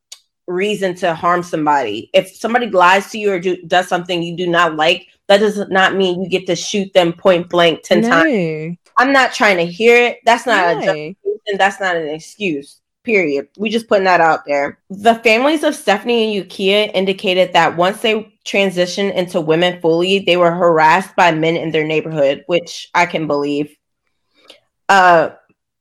reason 0.45 0.93
to 0.93 1.15
harm 1.15 1.41
somebody. 1.41 2.11
If 2.13 2.29
somebody 2.35 2.69
lies 2.69 3.09
to 3.09 3.17
you 3.17 3.31
or 3.31 3.39
do, 3.39 3.59
does 3.63 3.87
something 3.87 4.21
you 4.21 4.37
do 4.37 4.45
not 4.45 4.75
like, 4.75 5.07
that 5.27 5.39
does 5.39 5.57
not 5.69 5.95
mean 5.95 6.21
you 6.21 6.29
get 6.29 6.45
to 6.45 6.55
shoot 6.55 6.93
them 6.93 7.13
point 7.13 7.49
blank 7.49 7.81
10 7.81 8.01
no. 8.01 8.09
times. 8.09 8.77
I'm 8.99 9.11
not 9.11 9.33
trying 9.33 9.57
to 9.57 9.65
hear 9.65 9.97
it. 9.97 10.19
That's 10.23 10.45
not 10.45 10.55
no. 10.55 10.81
a 10.81 10.85
justification. 10.85 11.57
That's 11.57 11.79
not 11.79 11.95
an 11.95 12.09
excuse. 12.09 12.81
Period. 13.03 13.47
We 13.57 13.71
just 13.71 13.87
putting 13.87 14.03
that 14.03 14.21
out 14.21 14.45
there. 14.45 14.77
The 14.91 15.15
families 15.15 15.63
of 15.63 15.73
Stephanie 15.73 16.37
and 16.37 16.47
Ukea 16.47 16.91
indicated 16.93 17.53
that 17.53 17.75
once 17.75 18.01
they 18.01 18.31
transitioned 18.45 19.15
into 19.15 19.41
women 19.41 19.81
fully, 19.81 20.19
they 20.19 20.37
were 20.37 20.51
harassed 20.51 21.15
by 21.15 21.31
men 21.31 21.55
in 21.55 21.71
their 21.71 21.87
neighborhood, 21.87 22.43
which 22.45 22.91
I 22.93 23.07
can 23.07 23.25
believe. 23.25 23.75
Uh, 24.89 25.29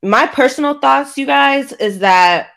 my 0.03 0.27
personal 0.27 0.79
thoughts, 0.79 1.17
you 1.17 1.27
guys, 1.27 1.73
is 1.73 2.01
that 2.01 2.49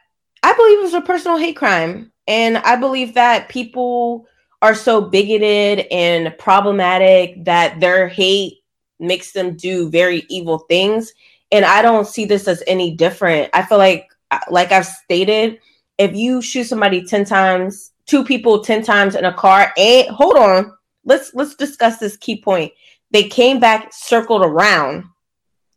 I 0.43 0.53
believe 0.53 0.79
it 0.79 0.83
was 0.83 0.93
a 0.93 1.01
personal 1.01 1.38
hate 1.38 1.55
crime. 1.55 2.12
And 2.27 2.57
I 2.60 2.75
believe 2.75 3.15
that 3.15 3.50
people 3.50 4.27
are 4.62 4.75
so 4.75 5.01
bigoted 5.01 5.88
and 5.91 6.38
problematic 6.38 7.43
that 7.45 7.79
their 7.79 8.07
hate 8.07 8.60
makes 9.00 9.31
them 9.31 9.55
do 9.55 9.89
very 9.89 10.24
evil 10.29 10.60
things. 10.60 11.13
And 11.51 11.65
I 11.65 11.81
don't 11.81 12.07
see 12.07 12.25
this 12.25 12.48
as 12.48 12.63
any 12.67 12.95
different. 12.95 13.50
I 13.53 13.63
feel 13.63 13.79
like, 13.79 14.07
like 14.50 14.71
I've 14.71 14.86
stated, 14.86 15.60
if 15.98 16.15
you 16.15 16.41
shoot 16.41 16.65
somebody 16.65 17.03
10 17.03 17.25
times, 17.25 17.91
two 18.05 18.24
people 18.24 18.63
10 18.63 18.83
times 18.83 19.15
in 19.15 19.25
a 19.25 19.33
car, 19.33 19.74
and 19.75 20.07
hold 20.10 20.38
on, 20.38 20.71
let's 21.05 21.33
let's 21.33 21.55
discuss 21.55 21.98
this 21.98 22.17
key 22.17 22.41
point. 22.41 22.71
They 23.10 23.24
came 23.24 23.60
back 23.60 23.91
circled 23.91 24.43
around 24.43 25.05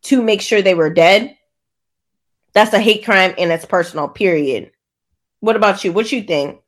to 0.03 0.23
make 0.23 0.41
sure 0.41 0.63
they 0.63 0.75
were 0.75 0.93
dead 0.93 1.37
that's 2.55 2.73
a 2.73 2.79
hate 2.79 3.05
crime 3.05 3.35
and 3.37 3.53
it's 3.53 3.67
personal, 3.67 4.09
period. 4.09 4.71
What 5.41 5.57
about 5.57 5.85
you? 5.85 5.93
What 5.93 6.11
you 6.11 6.23
think? 6.23 6.61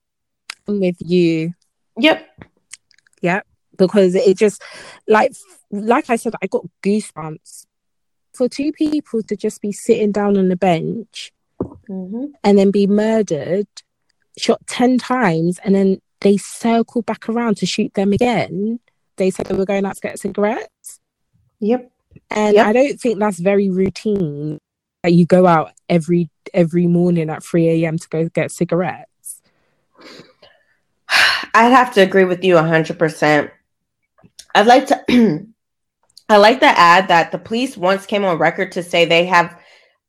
I'm 0.68 0.80
with 0.80 0.96
you. 0.98 1.54
Yep. 1.98 2.28
Yep. 3.22 3.46
Because 3.78 4.14
it 4.14 4.36
just 4.36 4.62
like 5.06 5.32
like 5.70 6.10
I 6.10 6.16
said, 6.16 6.34
I 6.42 6.46
got 6.46 6.66
goosebumps. 6.82 7.66
For 8.34 8.48
two 8.48 8.72
people 8.72 9.22
to 9.22 9.36
just 9.36 9.62
be 9.62 9.72
sitting 9.72 10.12
down 10.12 10.36
on 10.36 10.48
the 10.48 10.56
bench 10.56 11.32
mm-hmm. 11.88 12.26
and 12.44 12.58
then 12.58 12.70
be 12.70 12.86
murdered, 12.86 13.66
shot 14.36 14.66
10 14.66 14.98
times, 14.98 15.58
and 15.64 15.74
then 15.74 16.02
they 16.20 16.36
circle 16.36 17.00
back 17.00 17.30
around 17.30 17.56
to 17.58 17.66
shoot 17.66 17.94
them 17.94 18.12
again. 18.12 18.78
They 19.16 19.30
said 19.30 19.46
they 19.46 19.54
were 19.54 19.64
going 19.64 19.86
out 19.86 19.94
to 19.94 20.00
get 20.02 20.18
cigarettes. 20.18 21.00
Yep. 21.60 21.90
And 22.30 22.56
yep. 22.56 22.66
I 22.66 22.72
don't 22.74 23.00
think 23.00 23.18
that's 23.18 23.38
very 23.38 23.70
routine 23.70 24.58
you 25.12 25.26
go 25.26 25.46
out 25.46 25.72
every 25.88 26.30
every 26.54 26.86
morning 26.86 27.30
at 27.30 27.42
3 27.42 27.68
a.m. 27.68 27.98
to 27.98 28.08
go 28.08 28.28
get 28.28 28.50
cigarettes. 28.50 29.42
I'd 31.54 31.70
have 31.70 31.94
to 31.94 32.02
agree 32.02 32.24
with 32.24 32.44
you 32.44 32.54
100%. 32.54 33.50
I'd 34.54 34.66
like 34.66 34.86
to 34.88 35.46
I 36.28 36.38
like 36.38 36.60
to 36.60 36.66
add 36.66 37.08
that 37.08 37.30
the 37.30 37.38
police 37.38 37.76
once 37.76 38.04
came 38.04 38.24
on 38.24 38.38
record 38.38 38.72
to 38.72 38.82
say 38.82 39.04
they 39.04 39.26
have 39.26 39.58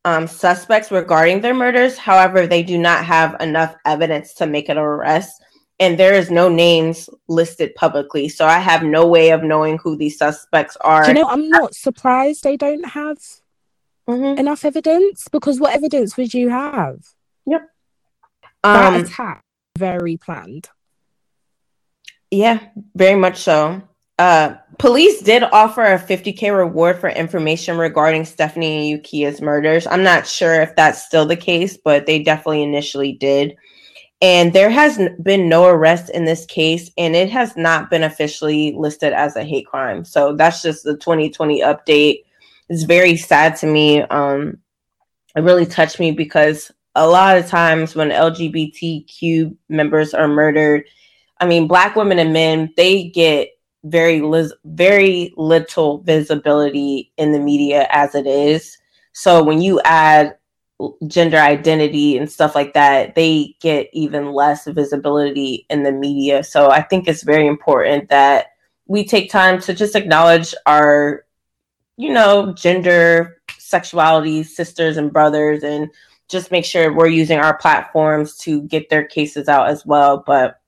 um, 0.04 0.25
suspects 0.25 0.89
regarding 0.89 1.42
their 1.42 1.54
murders. 1.54 1.98
However, 1.98 2.48
they 2.48 2.63
do 2.63 2.77
not 2.77 3.06
have 3.06 3.36
enough 3.39 3.75
evidence 3.86 4.34
to 4.36 4.48
make 4.48 4.70
an 4.70 4.77
arrest, 4.77 5.44
and 5.80 6.00
there 6.00 6.13
is 6.13 6.32
no 6.32 6.50
names 6.50 7.10
listed 7.27 7.75
publicly. 7.75 8.30
So 8.30 8.48
I 8.48 8.58
have 8.58 8.84
no 8.84 9.06
way 9.06 9.30
of 9.30 9.44
knowing 9.44 9.77
who 9.77 9.96
these 9.96 10.18
suspects 10.18 10.75
are. 10.82 11.04
Do 11.04 11.10
you 11.10 11.16
know, 11.16 11.27
I'm 11.27 11.50
not 11.50 11.75
surprised 11.75 12.44
they 12.44 12.58
don't 12.58 12.86
have 12.86 13.18
mm-hmm. 14.07 14.39
enough 14.39 14.65
evidence 14.65 15.27
because 15.31 15.59
what 15.59 15.73
evidence 15.73 16.17
would 16.17 16.33
you 16.33 16.49
have? 16.49 16.99
Yep. 17.45 17.69
That 18.63 18.93
um, 18.93 19.03
attack 19.03 19.43
very 19.77 20.17
planned. 20.17 20.69
Yeah, 22.31 22.59
very 22.95 23.17
much 23.17 23.37
so. 23.37 23.81
Uh, 24.19 24.55
police 24.79 25.21
did 25.21 25.43
offer 25.43 25.83
a 25.83 25.99
50k 25.99 26.55
reward 26.55 26.99
for 26.99 27.09
information 27.09 27.77
regarding 27.77 28.25
Stephanie 28.25 28.91
and 28.91 29.03
Ukea's 29.03 29.41
murders. 29.41 29.85
I'm 29.85 30.03
not 30.03 30.25
sure 30.25 30.61
if 30.61 30.75
that's 30.75 31.05
still 31.05 31.25
the 31.25 31.35
case, 31.35 31.77
but 31.77 32.05
they 32.05 32.23
definitely 32.23 32.63
initially 32.63 33.13
did. 33.13 33.55
And 34.19 34.51
there 34.51 34.71
has 34.71 34.99
been 35.21 35.47
no 35.47 35.67
arrest 35.67 36.09
in 36.09 36.25
this 36.25 36.47
case, 36.47 36.89
and 36.97 37.15
it 37.15 37.29
has 37.29 37.55
not 37.55 37.91
been 37.91 38.01
officially 38.01 38.73
listed 38.75 39.13
as 39.13 39.35
a 39.35 39.43
hate 39.43 39.67
crime. 39.67 40.03
So 40.03 40.35
that's 40.35 40.63
just 40.63 40.83
the 40.83 40.97
2020 40.97 41.61
update 41.61 42.23
it's 42.69 42.83
very 42.83 43.15
sad 43.17 43.55
to 43.57 43.67
me. 43.67 44.01
Um, 44.01 44.59
it 45.36 45.41
really 45.41 45.65
touched 45.65 46.00
me 46.00 46.12
because 46.12 46.71
a 46.95 47.07
lot 47.07 47.38
of 47.38 47.47
times 47.47 47.95
when 47.95 48.12
LGBTQ 48.12 49.55
members 49.69 50.13
are 50.13 50.27
murdered, 50.27 50.83
I 51.39 51.45
mean, 51.45 51.67
black 51.67 51.95
women 51.95 52.19
and 52.19 52.33
men, 52.33 52.74
they 52.75 53.09
get 53.09 53.50
very 53.83 54.21
li- 54.21 54.53
very 54.65 55.33
little 55.38 56.00
visibility 56.00 57.13
in 57.17 57.31
the 57.31 57.39
media 57.39 57.88
as 57.91 58.15
it 58.15 58.25
is. 58.25 58.77
So 59.13 59.43
when 59.43 59.62
you 59.62 59.79
add 59.86 60.36
gender 61.07 61.38
identity 61.38 62.17
and 62.17 62.29
stuff 62.29 62.55
like 62.55 62.74
that, 62.74 63.15
they 63.15 63.55
get 63.62 63.88
even 63.93 64.33
less 64.33 64.65
visibility 64.65 65.65
in 65.69 65.83
the 65.83 65.91
media. 65.91 66.43
So 66.43 66.69
I 66.69 66.81
think 66.81 67.07
it's 67.07 67.24
very 67.24 67.47
important 67.47 68.09
that 68.09 68.47
we 68.88 69.05
take 69.05 69.31
time 69.31 69.59
to 69.62 69.74
just 69.74 69.95
acknowledge 69.95 70.53
our 70.65 71.25
you 71.98 72.13
know, 72.13 72.54
gender, 72.54 73.42
sexuality, 73.58 74.44
sisters 74.44 74.98
and 74.98 75.12
brothers, 75.12 75.63
and 75.63 75.89
just 76.30 76.51
make 76.51 76.66
sure 76.66 76.94
we're 76.94 77.08
using 77.08 77.39
our 77.39 77.58
platforms 77.58 78.38
to 78.38 78.62
get 78.63 78.89
their 78.89 79.04
cases 79.04 79.48
out 79.48 79.68
as 79.70 79.86
well. 79.86 80.24
But 80.25 80.60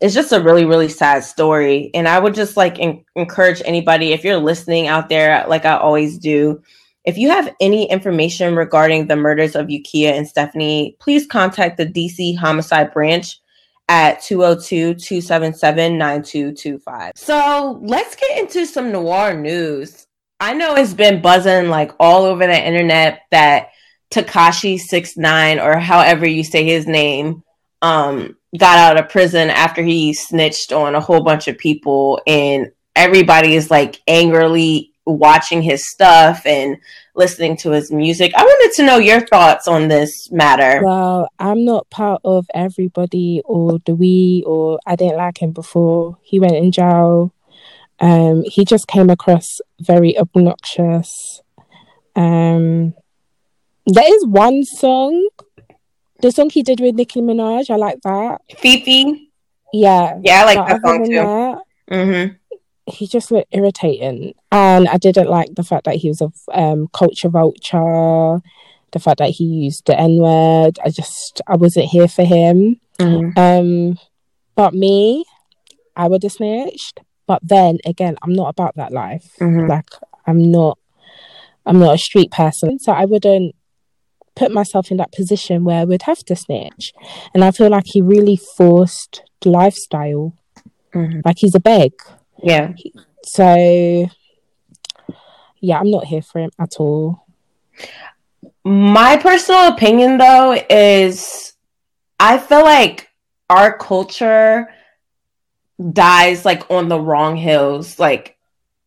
it's 0.00 0.14
just 0.14 0.32
a 0.32 0.42
really, 0.42 0.64
really 0.66 0.88
sad 0.90 1.24
story. 1.24 1.90
And 1.94 2.06
I 2.06 2.18
would 2.18 2.34
just 2.34 2.56
like 2.56 2.78
encourage 3.16 3.62
anybody, 3.64 4.12
if 4.12 4.24
you're 4.24 4.36
listening 4.36 4.88
out 4.88 5.08
there, 5.08 5.44
like 5.48 5.64
I 5.64 5.76
always 5.76 6.18
do, 6.18 6.62
If 7.06 7.16
you 7.16 7.30
have 7.30 7.54
any 7.60 7.88
information 7.88 8.56
regarding 8.56 9.06
the 9.06 9.14
murders 9.14 9.54
of 9.54 9.68
Ukea 9.68 10.10
and 10.12 10.26
Stephanie, 10.26 10.96
please 10.98 11.24
contact 11.24 11.76
the 11.76 11.86
DC 11.86 12.36
Homicide 12.36 12.92
Branch 12.92 13.40
at 13.88 14.20
202-277-9225. 14.20 17.12
So 17.16 17.80
let's 17.82 18.14
get 18.16 18.38
into 18.38 18.66
some 18.66 18.92
noir 18.92 19.34
news. 19.34 20.06
I 20.40 20.54
know 20.54 20.74
it's 20.74 20.92
been 20.92 21.22
buzzing 21.22 21.68
like 21.68 21.92
all 21.98 22.24
over 22.24 22.46
the 22.46 22.66
internet 22.66 23.22
that 23.30 23.68
Tekashi 24.10 24.78
Six 24.78 25.16
Nine 25.16 25.58
or 25.58 25.78
however 25.78 26.26
you 26.26 26.44
say 26.44 26.64
his 26.64 26.86
name 26.86 27.42
um 27.82 28.36
got 28.56 28.78
out 28.78 28.98
of 28.98 29.10
prison 29.10 29.50
after 29.50 29.82
he 29.82 30.14
snitched 30.14 30.72
on 30.72 30.94
a 30.94 31.00
whole 31.00 31.22
bunch 31.22 31.48
of 31.48 31.58
people 31.58 32.22
and 32.26 32.70
everybody 32.94 33.54
is 33.54 33.70
like 33.70 34.00
angrily 34.06 34.92
watching 35.06 35.62
his 35.62 35.88
stuff 35.88 36.44
and 36.44 36.78
listening 37.14 37.56
to 37.58 37.70
his 37.70 37.90
music. 37.90 38.32
I 38.36 38.42
wanted 38.42 38.74
to 38.76 38.84
know 38.84 38.98
your 38.98 39.20
thoughts 39.20 39.68
on 39.68 39.88
this 39.88 40.30
matter. 40.30 40.82
Well, 40.84 41.28
I'm 41.38 41.64
not 41.64 41.88
part 41.90 42.20
of 42.24 42.46
everybody 42.54 43.40
or 43.44 43.78
the 43.86 43.94
we 43.94 44.42
or 44.46 44.78
I 44.86 44.96
didn't 44.96 45.16
like 45.16 45.38
him 45.38 45.52
before 45.52 46.18
he 46.22 46.40
went 46.40 46.56
in 46.56 46.72
jail. 46.72 47.32
Um, 48.00 48.44
he 48.44 48.64
just 48.64 48.88
came 48.88 49.08
across 49.08 49.60
very 49.80 50.18
obnoxious. 50.18 51.40
Um, 52.14 52.94
there 53.86 54.14
is 54.14 54.26
one 54.26 54.64
song, 54.64 55.28
the 56.20 56.32
song 56.32 56.50
he 56.50 56.62
did 56.62 56.80
with 56.80 56.96
Nicki 56.96 57.20
Minaj. 57.20 57.70
I 57.70 57.76
like 57.76 58.00
that. 58.02 58.40
FEFE. 58.50 59.22
Yeah, 59.72 60.18
yeah, 60.22 60.42
I 60.42 60.44
like 60.44 60.68
that 60.68 60.80
song 60.82 61.06
too. 61.06 61.14
That, 61.14 61.58
mm-hmm 61.90 62.34
he 62.86 63.06
just 63.06 63.30
looked 63.30 63.54
irritating, 63.54 64.34
and 64.52 64.88
I 64.88 64.96
didn't 64.96 65.28
like 65.28 65.54
the 65.54 65.64
fact 65.64 65.84
that 65.84 65.96
he 65.96 66.08
was 66.08 66.20
a 66.20 66.30
um, 66.52 66.88
culture 66.92 67.28
vulture. 67.28 68.40
The 68.92 69.00
fact 69.00 69.18
that 69.18 69.30
he 69.30 69.44
used 69.44 69.86
the 69.86 69.98
N 69.98 70.18
word, 70.18 70.78
I 70.84 70.90
just 70.90 71.42
I 71.46 71.56
wasn't 71.56 71.86
here 71.86 72.08
for 72.08 72.24
him. 72.24 72.80
Mm-hmm. 72.98 73.38
Um, 73.38 73.98
but 74.54 74.72
me, 74.72 75.24
I 75.96 76.08
would 76.08 76.22
have 76.22 76.32
snitched. 76.32 77.00
But 77.26 77.40
then 77.42 77.78
again, 77.84 78.16
I'm 78.22 78.32
not 78.32 78.48
about 78.48 78.76
that 78.76 78.92
life. 78.92 79.34
Mm-hmm. 79.40 79.68
Like 79.68 79.88
I'm 80.26 80.50
not, 80.50 80.78
I'm 81.66 81.80
not 81.80 81.96
a 81.96 81.98
street 81.98 82.30
person, 82.30 82.78
so 82.78 82.92
I 82.92 83.04
wouldn't 83.04 83.54
put 84.36 84.52
myself 84.52 84.90
in 84.90 84.98
that 84.98 85.12
position 85.12 85.64
where 85.64 85.80
I 85.80 85.84
would 85.84 86.02
have 86.02 86.24
to 86.26 86.36
snitch. 86.36 86.92
And 87.34 87.44
I 87.44 87.50
feel 87.50 87.70
like 87.70 87.86
he 87.86 88.00
really 88.00 88.36
forced 88.36 89.22
the 89.40 89.50
lifestyle. 89.50 90.34
Mm-hmm. 90.94 91.20
Like 91.24 91.38
he's 91.38 91.54
a 91.54 91.60
beg. 91.60 91.92
Yeah. 92.42 92.72
So, 93.24 94.08
yeah, 95.60 95.78
I'm 95.78 95.90
not 95.90 96.04
here 96.04 96.22
for 96.22 96.40
him 96.40 96.50
at 96.58 96.76
all. 96.78 97.26
My 98.64 99.16
personal 99.16 99.68
opinion, 99.68 100.18
though, 100.18 100.60
is 100.70 101.54
I 102.18 102.38
feel 102.38 102.62
like 102.62 103.08
our 103.48 103.76
culture 103.76 104.68
dies 105.92 106.44
like 106.44 106.70
on 106.70 106.88
the 106.88 107.00
wrong 107.00 107.36
hills. 107.36 107.98
Like, 107.98 108.36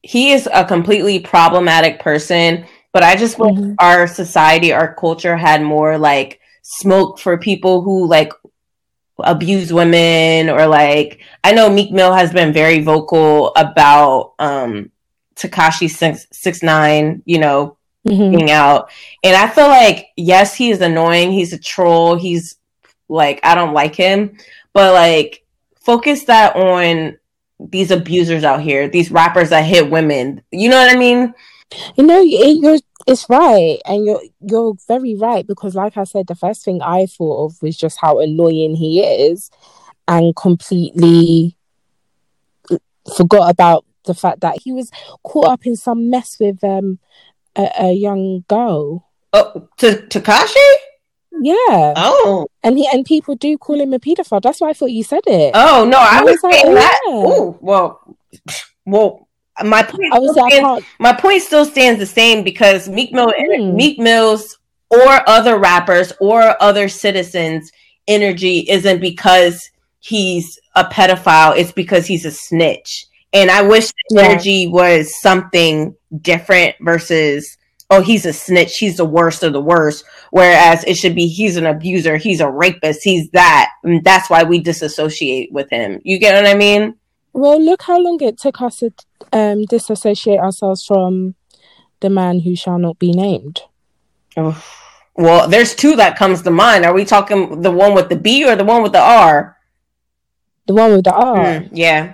he 0.02 0.32
is 0.32 0.48
a 0.52 0.66
completely 0.66 1.20
problematic 1.20 2.00
person, 2.00 2.66
but 2.92 3.04
I 3.04 3.16
just 3.16 3.38
wish 3.38 3.54
mm-hmm. 3.54 3.74
our 3.80 4.08
society, 4.08 4.74
our 4.74 4.94
culture 4.96 5.38
had 5.38 5.62
more 5.62 5.98
like 5.98 6.40
smoke 6.62 7.20
for 7.20 7.38
people 7.38 7.82
who 7.82 8.08
like 8.08 8.32
abuse 9.24 9.72
women 9.74 10.50
or 10.50 10.68
like 10.68 11.20
I 11.44 11.54
know 11.54 11.70
Meek 11.70 11.92
Mill 11.92 12.14
has 12.14 12.32
been 12.32 12.54
very 12.54 12.82
vocal 12.82 13.54
about 13.56 14.34
um 14.40 14.92
Tekashi 15.36 15.90
six, 15.90 16.28
six 16.32 16.62
nine, 16.62 17.22
you 17.26 17.40
know, 17.40 17.78
mm-hmm. 18.08 18.36
being 18.36 18.52
out. 18.52 18.92
And 19.24 19.36
I 19.36 19.48
feel 19.48 19.68
like 19.68 20.08
yes, 20.16 20.56
he 20.56 20.72
is 20.72 20.82
annoying, 20.82 21.32
he's 21.32 21.54
a 21.54 21.60
troll, 21.60 22.16
he's 22.16 22.58
like 23.08 23.40
I 23.44 23.56
don't 23.56 23.74
like 23.74 23.96
him, 23.96 24.38
but 24.74 24.94
like 24.94 25.44
focus 25.80 26.26
that 26.26 26.56
on 26.56 27.18
these 27.60 27.92
abusers 27.92 28.44
out 28.44 28.62
here, 28.62 28.88
these 28.88 29.12
rappers 29.12 29.50
that 29.50 29.66
hit 29.66 29.90
women. 29.90 30.42
You 30.52 30.70
know 30.70 30.78
what 30.78 30.94
I 30.94 30.98
mean? 30.98 31.34
You 31.96 32.06
know, 32.06 32.22
you're 32.22 32.80
it's 33.08 33.30
right, 33.30 33.80
and 33.86 34.06
you're 34.06 34.22
you're 34.42 34.76
very 34.88 35.16
right 35.16 35.46
because, 35.48 35.76
like 35.76 35.98
I 35.98 36.04
said, 36.04 36.28
the 36.28 36.36
first 36.36 36.64
thing 36.64 36.82
I 36.82 37.06
thought 37.06 37.46
of 37.46 37.62
was 37.62 37.78
just 37.78 38.00
how 38.00 38.20
annoying 38.20 38.76
he 38.76 39.02
is, 39.02 39.50
and 40.08 40.36
completely 40.36 41.56
forgot 43.18 43.50
about 43.50 43.86
the 44.06 44.14
fact 44.14 44.42
that 44.42 44.60
he 44.64 44.72
was 44.72 44.92
caught 45.24 45.48
up 45.48 45.66
in 45.66 45.76
some 45.76 46.10
mess 46.10 46.38
with 46.40 46.64
um 46.64 47.00
a, 47.56 47.70
a 47.80 47.92
young 47.94 48.44
girl. 48.48 49.08
Oh, 49.34 49.68
to 49.78 49.94
Tekashi. 50.08 50.74
Yeah. 51.42 51.94
Oh. 51.96 52.48
And 52.64 52.78
he 52.78 52.88
and 52.92 53.06
people 53.06 53.36
do 53.36 53.58
call 53.58 53.80
him 53.80 53.94
a 53.94 54.00
pedophile. 54.00 54.42
That's 54.42 54.60
why 54.60 54.70
I 54.70 54.74
thought 54.74 54.92
you 54.92 55.04
said 55.04 55.22
it. 55.26 55.52
Oh 55.54 55.86
no, 55.86 55.98
I, 55.98 56.20
I 56.20 56.24
was, 56.24 56.40
like, 56.44 56.64
that. 56.64 57.00
Oh, 57.06 57.58
well, 57.62 58.18
well, 58.86 59.29
my 59.64 59.84
point, 59.84 60.14
I 60.14 60.20
was 60.20 60.34
stands, 60.34 60.86
my 61.00 61.14
point 61.14 61.42
still 61.42 61.66
stands 61.66 62.00
the 62.00 62.06
same 62.06 62.44
because 62.44 62.90
Meek 62.90 63.12
Mill, 63.12 63.32
mm. 63.40 63.74
Meek 63.74 64.00
Mill's 64.00 64.58
or 64.90 65.28
other 65.30 65.58
rappers 65.58 66.14
or 66.20 66.62
other 66.62 66.90
citizens' 66.90 67.72
energy 68.08 68.66
isn't 68.70 69.00
because 69.00 69.70
he's 70.00 70.60
a 70.76 70.86
pedophile; 70.86 71.58
it's 71.58 71.72
because 71.72 72.06
he's 72.06 72.26
a 72.26 72.32
snitch. 72.32 73.08
And 73.34 73.52
I 73.52 73.62
wish 73.62 73.88
the 73.88 74.16
yeah. 74.16 74.22
energy 74.24 74.68
was 74.68 75.14
something 75.22 75.96
different 76.22 76.76
versus 76.82 77.58
oh 77.92 78.02
he's 78.02 78.26
a 78.26 78.34
snitch, 78.34 78.78
he's 78.78 78.98
the 78.98 79.06
worst 79.06 79.44
of 79.44 79.54
the 79.54 79.62
worst. 79.62 80.06
Whereas 80.32 80.84
it 80.86 80.96
should 80.96 81.16
be 81.16 81.28
he's 81.28 81.58
an 81.58 81.66
abuser, 81.66 82.18
he's 82.18 82.40
a 82.40 82.50
rapist, 82.50 83.04
he's 83.04 83.30
that. 83.32 83.72
And 83.84 84.04
that's 84.04 84.30
why 84.30 84.44
we 84.44 84.60
disassociate 84.60 85.52
with 85.52 85.70
him. 85.70 86.00
You 86.04 86.20
get 86.20 86.36
what 86.36 86.50
I 86.50 86.58
mean? 86.58 86.96
Well, 87.34 87.64
look 87.64 87.84
how 87.84 88.00
long 88.00 88.22
it 88.22 88.38
took 88.38 88.62
us 88.62 88.80
to 88.80 88.92
um, 89.32 89.64
disassociate 89.66 90.40
ourselves 90.40 90.86
from 90.86 91.36
the 92.00 92.10
man 92.10 92.40
who 92.40 92.56
shall 92.56 92.80
not 92.80 93.00
be 93.00 93.12
named. 93.12 93.62
Oh. 94.38 94.64
Well, 95.16 95.50
there's 95.50 95.76
two 95.76 95.98
that 95.98 96.18
comes 96.18 96.44
to 96.44 96.52
mind. 96.52 96.86
Are 96.86 96.94
we 96.94 97.04
talking 97.04 97.62
the 97.62 97.72
one 97.72 97.94
with 97.94 98.08
the 98.08 98.16
B 98.16 98.46
or 98.46 98.56
the 98.56 98.64
one 98.64 98.82
with 98.82 98.94
the 98.94 99.02
R? 99.02 99.58
The 100.66 100.74
one 100.74 100.94
with 100.94 101.04
the 101.04 101.14
R. 101.14 101.38
Mm, 101.38 101.70
yeah. 101.74 102.14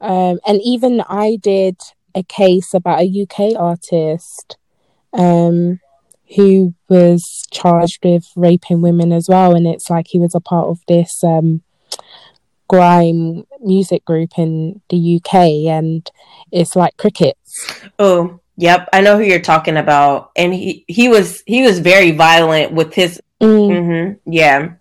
Um, 0.00 0.38
and 0.46 0.60
even 0.62 1.02
I 1.02 1.36
did 1.36 1.76
a 2.14 2.22
case 2.22 2.72
about 2.72 3.00
a 3.00 3.22
UK 3.22 3.58
artist 3.58 4.56
um, 5.12 5.80
who 6.36 6.74
was 6.88 7.44
charged 7.50 8.04
with 8.04 8.24
raping 8.36 8.80
women 8.80 9.12
as 9.12 9.28
well. 9.28 9.54
And 9.54 9.66
it's 9.66 9.90
like 9.90 10.06
he 10.08 10.18
was 10.18 10.34
a 10.34 10.40
part 10.40 10.68
of 10.68 10.80
this 10.88 11.22
um, 11.24 11.62
grime 12.68 13.44
music 13.60 14.04
group 14.04 14.38
in 14.38 14.80
the 14.88 15.16
UK, 15.16 15.34
and 15.70 16.10
it's 16.50 16.76
like 16.76 16.96
crickets. 16.96 17.82
Oh, 17.98 18.40
yep, 18.56 18.88
I 18.92 19.00
know 19.00 19.16
who 19.16 19.24
you're 19.24 19.40
talking 19.40 19.76
about, 19.76 20.30
and 20.36 20.54
he 20.54 20.84
he 20.88 21.08
was 21.08 21.42
he 21.46 21.62
was 21.62 21.78
very 21.78 22.12
violent 22.12 22.72
with 22.72 22.94
his. 22.94 23.20
Mm. 23.40 23.68
Mm-hmm, 23.68 24.32
yeah. 24.32 24.74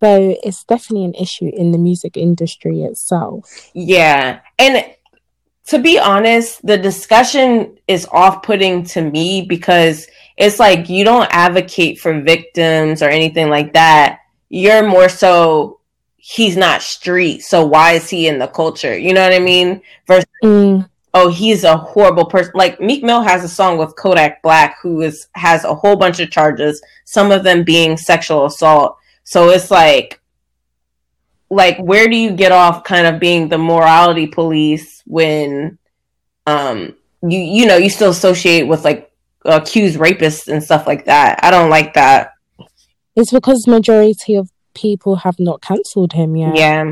So 0.00 0.36
it's 0.42 0.64
definitely 0.64 1.06
an 1.06 1.14
issue 1.14 1.50
in 1.54 1.72
the 1.72 1.78
music 1.78 2.16
industry 2.16 2.82
itself. 2.82 3.70
Yeah, 3.74 4.40
and 4.58 4.84
to 5.66 5.78
be 5.78 5.98
honest, 5.98 6.64
the 6.64 6.78
discussion 6.78 7.78
is 7.88 8.06
off-putting 8.12 8.84
to 8.84 9.02
me 9.02 9.42
because 9.42 10.06
it's 10.36 10.60
like 10.60 10.88
you 10.88 11.04
don't 11.04 11.28
advocate 11.32 11.98
for 11.98 12.20
victims 12.20 13.02
or 13.02 13.08
anything 13.08 13.48
like 13.48 13.72
that. 13.72 14.20
You're 14.48 14.86
more 14.86 15.08
so 15.08 15.80
he's 16.28 16.56
not 16.56 16.82
street, 16.82 17.40
so 17.42 17.64
why 17.64 17.92
is 17.92 18.10
he 18.10 18.26
in 18.26 18.38
the 18.40 18.48
culture? 18.48 18.98
You 18.98 19.14
know 19.14 19.22
what 19.22 19.32
I 19.32 19.38
mean? 19.38 19.80
Versus, 20.08 20.26
mm. 20.42 20.88
oh, 21.14 21.28
he's 21.28 21.62
a 21.62 21.76
horrible 21.76 22.24
person. 22.24 22.52
Like 22.56 22.80
Meek 22.80 23.04
Mill 23.04 23.22
has 23.22 23.44
a 23.44 23.48
song 23.48 23.78
with 23.78 23.94
Kodak 23.94 24.42
Black, 24.42 24.76
who 24.82 25.02
is 25.02 25.28
has 25.34 25.62
a 25.62 25.74
whole 25.74 25.94
bunch 25.94 26.18
of 26.18 26.30
charges, 26.30 26.82
some 27.04 27.30
of 27.30 27.44
them 27.44 27.62
being 27.62 27.96
sexual 27.96 28.46
assault. 28.46 28.96
So 29.22 29.50
it's 29.50 29.70
like, 29.70 30.20
like 31.48 31.78
where 31.78 32.08
do 32.08 32.16
you 32.16 32.32
get 32.32 32.50
off 32.50 32.82
kind 32.82 33.06
of 33.06 33.20
being 33.20 33.48
the 33.48 33.58
morality 33.58 34.26
police 34.26 35.04
when, 35.06 35.78
um, 36.46 36.96
you 37.22 37.38
you 37.38 37.66
know 37.66 37.76
you 37.76 37.88
still 37.88 38.10
associate 38.10 38.64
with 38.64 38.84
like 38.84 39.12
accused 39.44 39.96
rapists 39.96 40.48
and 40.48 40.62
stuff 40.62 40.88
like 40.88 41.04
that. 41.04 41.38
I 41.44 41.52
don't 41.52 41.70
like 41.70 41.94
that. 41.94 42.32
It's 43.14 43.32
because 43.32 43.68
majority 43.68 44.34
of 44.34 44.50
people 44.76 45.16
have 45.16 45.38
not 45.40 45.60
cancelled 45.62 46.12
him 46.12 46.36
yet. 46.36 46.54
Yeah, 46.54 46.84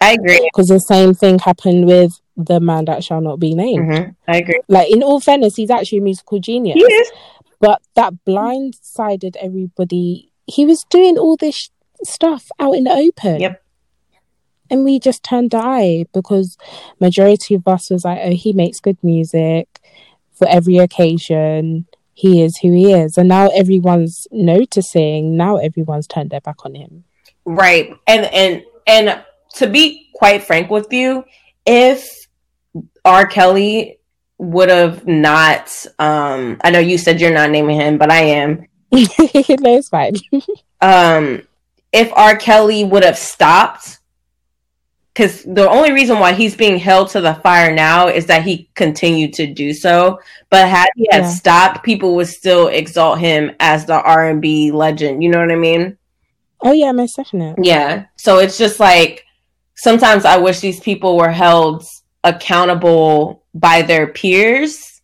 I 0.00 0.12
agree. 0.12 0.48
Because 0.52 0.68
the 0.68 0.78
same 0.78 1.14
thing 1.14 1.38
happened 1.40 1.86
with 1.86 2.12
the 2.36 2.60
man 2.60 2.84
that 2.84 3.02
shall 3.02 3.20
not 3.20 3.38
be 3.40 3.54
named. 3.54 3.90
Mm-hmm. 3.90 4.10
I 4.28 4.36
agree. 4.36 4.60
Like 4.68 4.90
in 4.90 5.02
all 5.02 5.20
fairness, 5.20 5.56
he's 5.56 5.70
actually 5.70 5.98
a 5.98 6.02
musical 6.02 6.38
genius. 6.38 6.76
He 6.76 6.82
is. 6.82 7.12
But 7.60 7.80
that 7.94 8.12
blindsided 8.26 9.36
everybody. 9.40 10.30
He 10.46 10.66
was 10.66 10.84
doing 10.90 11.16
all 11.16 11.36
this 11.36 11.56
sh- 11.56 11.68
stuff 12.02 12.48
out 12.60 12.74
in 12.74 12.84
the 12.84 12.90
open. 12.92 13.40
Yep. 13.40 13.62
And 14.70 14.84
we 14.84 14.98
just 14.98 15.22
turned 15.22 15.52
the 15.52 15.58
eye 15.58 16.06
because 16.12 16.56
majority 17.00 17.54
of 17.54 17.66
us 17.66 17.90
was 17.90 18.04
like, 18.04 18.18
oh, 18.22 18.32
he 18.32 18.52
makes 18.52 18.80
good 18.80 18.98
music 19.02 19.80
for 20.32 20.48
every 20.48 20.78
occasion. 20.78 21.86
he 22.14 22.42
is 22.42 22.58
who 22.62 22.72
he 22.72 22.92
is. 22.92 23.18
And 23.18 23.28
now 23.28 23.48
everyone's 23.48 24.26
noticing, 24.30 25.36
now 25.36 25.56
everyone's 25.56 26.06
turned 26.06 26.30
their 26.30 26.40
back 26.40 26.64
on 26.64 26.74
him. 26.74 27.04
Right. 27.44 27.94
And 28.06 28.24
and 28.26 28.62
and 28.86 29.24
to 29.54 29.66
be 29.66 30.10
quite 30.14 30.44
frank 30.44 30.70
with 30.70 30.92
you, 30.92 31.24
if 31.66 32.26
R. 33.04 33.26
Kelly 33.26 33.98
would 34.38 34.68
have 34.68 35.06
not 35.06 35.70
um 35.98 36.58
I 36.62 36.70
know 36.70 36.80
you 36.80 36.98
said 36.98 37.20
you're 37.20 37.32
not 37.32 37.50
naming 37.50 37.80
him, 37.80 37.98
but 37.98 38.10
I 38.10 38.20
am. 38.20 38.66
it's 38.92 39.88
fine. 39.88 40.14
um 40.80 41.42
if 41.92 42.12
R. 42.14 42.36
Kelly 42.36 42.84
would 42.84 43.04
have 43.04 43.18
stopped 43.18 43.98
because 45.14 45.44
the 45.44 45.70
only 45.70 45.92
reason 45.92 46.18
why 46.18 46.32
he's 46.32 46.56
being 46.56 46.76
held 46.76 47.08
to 47.10 47.20
the 47.20 47.34
fire 47.34 47.72
now 47.72 48.08
is 48.08 48.26
that 48.26 48.42
he 48.42 48.68
continued 48.74 49.32
to 49.34 49.46
do 49.46 49.72
so. 49.72 50.18
But 50.50 50.68
had 50.68 50.88
he 50.96 51.08
had 51.12 51.22
yeah. 51.22 51.30
stopped, 51.30 51.84
people 51.84 52.16
would 52.16 52.26
still 52.26 52.66
exalt 52.66 53.20
him 53.20 53.52
as 53.60 53.86
the 53.86 54.02
R 54.02 54.28
and 54.28 54.42
B 54.42 54.72
legend. 54.72 55.22
You 55.22 55.28
know 55.28 55.38
what 55.38 55.52
I 55.52 55.56
mean? 55.56 55.96
Oh 56.64 56.72
yeah, 56.72 56.92
most 56.92 57.16
definitely. 57.16 57.68
Yeah. 57.68 58.06
So 58.16 58.38
it's 58.38 58.56
just 58.56 58.80
like 58.80 59.24
sometimes 59.76 60.24
I 60.24 60.38
wish 60.38 60.60
these 60.60 60.80
people 60.80 61.16
were 61.16 61.30
held 61.30 61.84
accountable 62.24 63.44
by 63.54 63.82
their 63.82 64.06
peers 64.08 65.02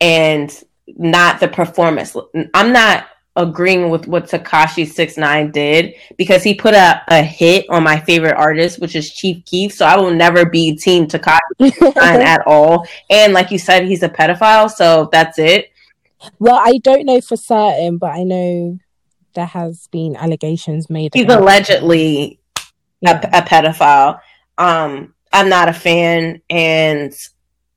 and 0.00 0.50
not 0.86 1.38
the 1.38 1.48
performance. 1.48 2.16
I'm 2.54 2.72
not 2.72 3.08
agreeing 3.36 3.90
with 3.90 4.08
what 4.08 4.24
Tekashi 4.24 4.88
Six 4.88 5.18
Nine 5.18 5.50
did 5.50 5.94
because 6.16 6.42
he 6.42 6.54
put 6.54 6.72
a, 6.72 7.02
a 7.08 7.22
hit 7.22 7.66
on 7.68 7.82
my 7.82 8.00
favorite 8.00 8.34
artist, 8.34 8.80
which 8.80 8.96
is 8.96 9.12
Chief 9.12 9.44
Keef. 9.44 9.74
So 9.74 9.84
I 9.84 9.98
will 9.98 10.14
never 10.14 10.46
be 10.46 10.74
Team 10.76 11.06
Tekashi 11.06 11.38
at 11.96 12.46
all. 12.46 12.86
And 13.10 13.34
like 13.34 13.50
you 13.50 13.58
said, 13.58 13.84
he's 13.84 14.02
a 14.02 14.08
pedophile, 14.08 14.70
so 14.70 15.10
that's 15.12 15.38
it. 15.38 15.70
Well, 16.38 16.58
I 16.62 16.78
don't 16.78 17.04
know 17.04 17.20
for 17.20 17.36
certain, 17.36 17.98
but 17.98 18.12
I 18.12 18.22
know 18.22 18.78
there 19.36 19.46
has 19.46 19.86
been 19.92 20.16
allegations 20.16 20.90
made. 20.90 21.14
He's 21.14 21.32
allegedly 21.32 22.40
yeah. 23.00 23.20
a, 23.32 23.38
a 23.38 23.42
pedophile. 23.42 24.18
Um, 24.58 25.14
I'm 25.32 25.48
not 25.48 25.68
a 25.68 25.72
fan, 25.72 26.42
and 26.50 27.14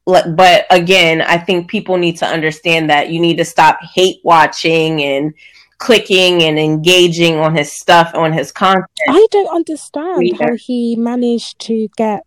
but 0.06 0.66
again, 0.72 1.22
I 1.22 1.38
think 1.38 1.70
people 1.70 1.98
need 1.98 2.18
to 2.18 2.26
understand 2.26 2.90
that 2.90 3.10
you 3.12 3.20
need 3.20 3.38
to 3.38 3.46
stop 3.46 3.80
hate 3.94 4.22
watching 4.24 5.04
and 5.04 5.34
clicking 5.78 6.44
and 6.44 6.58
engaging 6.58 7.36
on 7.36 7.56
his 7.56 7.72
stuff 7.72 8.12
on 8.16 8.34
his 8.34 8.52
content. 8.52 8.88
I 9.08 9.28
don't 9.30 9.54
understand 9.54 10.24
either. 10.24 10.44
how 10.44 10.56
he 10.56 10.96
managed 10.96 11.60
to 11.60 11.88
get 11.96 12.26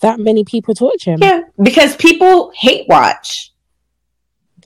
that 0.00 0.20
many 0.20 0.44
people 0.44 0.74
to 0.74 0.84
watch 0.84 1.04
him. 1.04 1.18
Yeah, 1.22 1.42
because 1.62 1.96
people 1.96 2.52
hate 2.54 2.86
watch. 2.88 3.52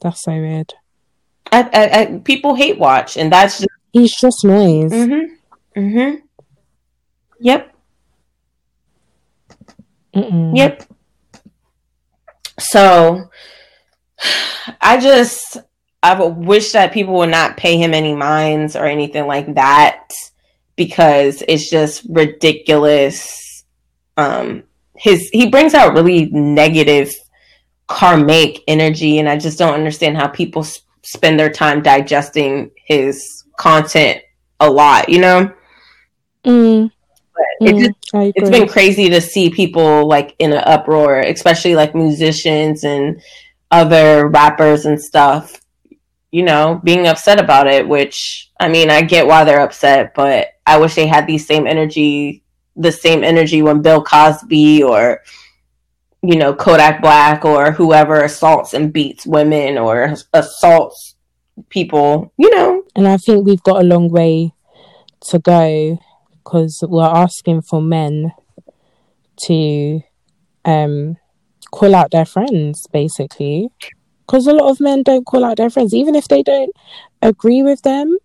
That's 0.00 0.22
so 0.22 0.32
weird. 0.32 0.74
I, 1.52 1.62
I, 1.62 2.00
I, 2.00 2.18
people 2.24 2.54
hate 2.54 2.78
watch, 2.78 3.16
and 3.16 3.32
that's 3.32 3.58
just 3.58 3.75
he's 3.96 4.14
just 4.20 4.44
noise. 4.44 4.92
Mm-hmm. 4.92 5.80
Mm-hmm. 5.80 6.16
Yep. 7.40 7.74
Mm-mm. 10.14 10.56
Yep. 10.56 10.82
So 12.58 13.30
I 14.80 14.98
just 15.00 15.58
I 16.02 16.22
wish 16.22 16.72
that 16.72 16.92
people 16.92 17.14
would 17.14 17.30
not 17.30 17.56
pay 17.56 17.76
him 17.78 17.94
any 17.94 18.14
minds 18.14 18.76
or 18.76 18.84
anything 18.84 19.26
like 19.26 19.54
that 19.54 20.08
because 20.76 21.42
it's 21.48 21.70
just 21.70 22.04
ridiculous. 22.08 23.64
Um 24.16 24.64
his 24.94 25.28
he 25.32 25.48
brings 25.48 25.74
out 25.74 25.94
really 25.94 26.26
negative 26.26 27.12
karmic 27.86 28.62
energy 28.66 29.18
and 29.18 29.28
I 29.28 29.38
just 29.38 29.58
don't 29.58 29.74
understand 29.74 30.16
how 30.16 30.28
people 30.28 30.64
sp- 30.64 30.84
spend 31.02 31.38
their 31.38 31.50
time 31.50 31.82
digesting 31.82 32.70
his 32.86 33.44
content 33.56 34.22
a 34.60 34.70
lot, 34.70 35.08
you 35.08 35.20
know? 35.20 35.52
Mm. 36.44 36.90
But 37.34 37.68
mm, 37.68 37.78
just, 37.78 38.34
it's 38.36 38.50
been 38.50 38.68
crazy 38.68 39.10
to 39.10 39.20
see 39.20 39.50
people 39.50 40.08
like 40.08 40.34
in 40.38 40.52
an 40.52 40.62
uproar, 40.64 41.20
especially 41.20 41.74
like 41.74 41.94
musicians 41.94 42.84
and 42.84 43.20
other 43.70 44.28
rappers 44.28 44.86
and 44.86 45.00
stuff, 45.00 45.60
you 46.30 46.44
know, 46.44 46.80
being 46.82 47.06
upset 47.06 47.40
about 47.40 47.66
it, 47.66 47.86
which 47.86 48.50
I 48.58 48.68
mean, 48.68 48.90
I 48.90 49.02
get 49.02 49.26
why 49.26 49.44
they're 49.44 49.60
upset, 49.60 50.14
but 50.14 50.48
I 50.66 50.78
wish 50.78 50.94
they 50.94 51.06
had 51.06 51.26
the 51.26 51.38
same 51.38 51.66
energy, 51.66 52.42
the 52.74 52.92
same 52.92 53.22
energy 53.22 53.60
when 53.62 53.82
Bill 53.82 54.02
Cosby 54.02 54.82
or, 54.82 55.22
you 56.22 56.36
know, 56.36 56.54
Kodak 56.54 57.02
Black 57.02 57.44
or 57.44 57.70
whoever 57.70 58.22
assaults 58.22 58.72
and 58.72 58.92
beats 58.92 59.26
women 59.26 59.76
or 59.76 60.14
assaults 60.32 61.15
people, 61.68 62.32
you 62.36 62.50
know. 62.50 62.82
And 62.94 63.06
I 63.06 63.16
think 63.16 63.46
we've 63.46 63.62
got 63.62 63.80
a 63.80 63.86
long 63.86 64.08
way 64.08 64.52
to 65.28 65.38
go 65.38 65.98
because 66.44 66.82
we're 66.88 67.04
asking 67.04 67.62
for 67.62 67.82
men 67.82 68.32
to 69.46 70.00
um, 70.64 71.16
call 71.72 71.94
out 71.94 72.10
their 72.10 72.24
friends, 72.24 72.86
basically. 72.92 73.68
Because 74.26 74.46
a 74.46 74.52
lot 74.52 74.70
of 74.70 74.80
men 74.80 75.02
don't 75.02 75.26
call 75.26 75.44
out 75.44 75.56
their 75.56 75.70
friends, 75.70 75.94
even 75.94 76.14
if 76.14 76.28
they 76.28 76.42
don't 76.42 76.72
agree 77.22 77.62
with 77.62 77.82
them. 77.82 78.16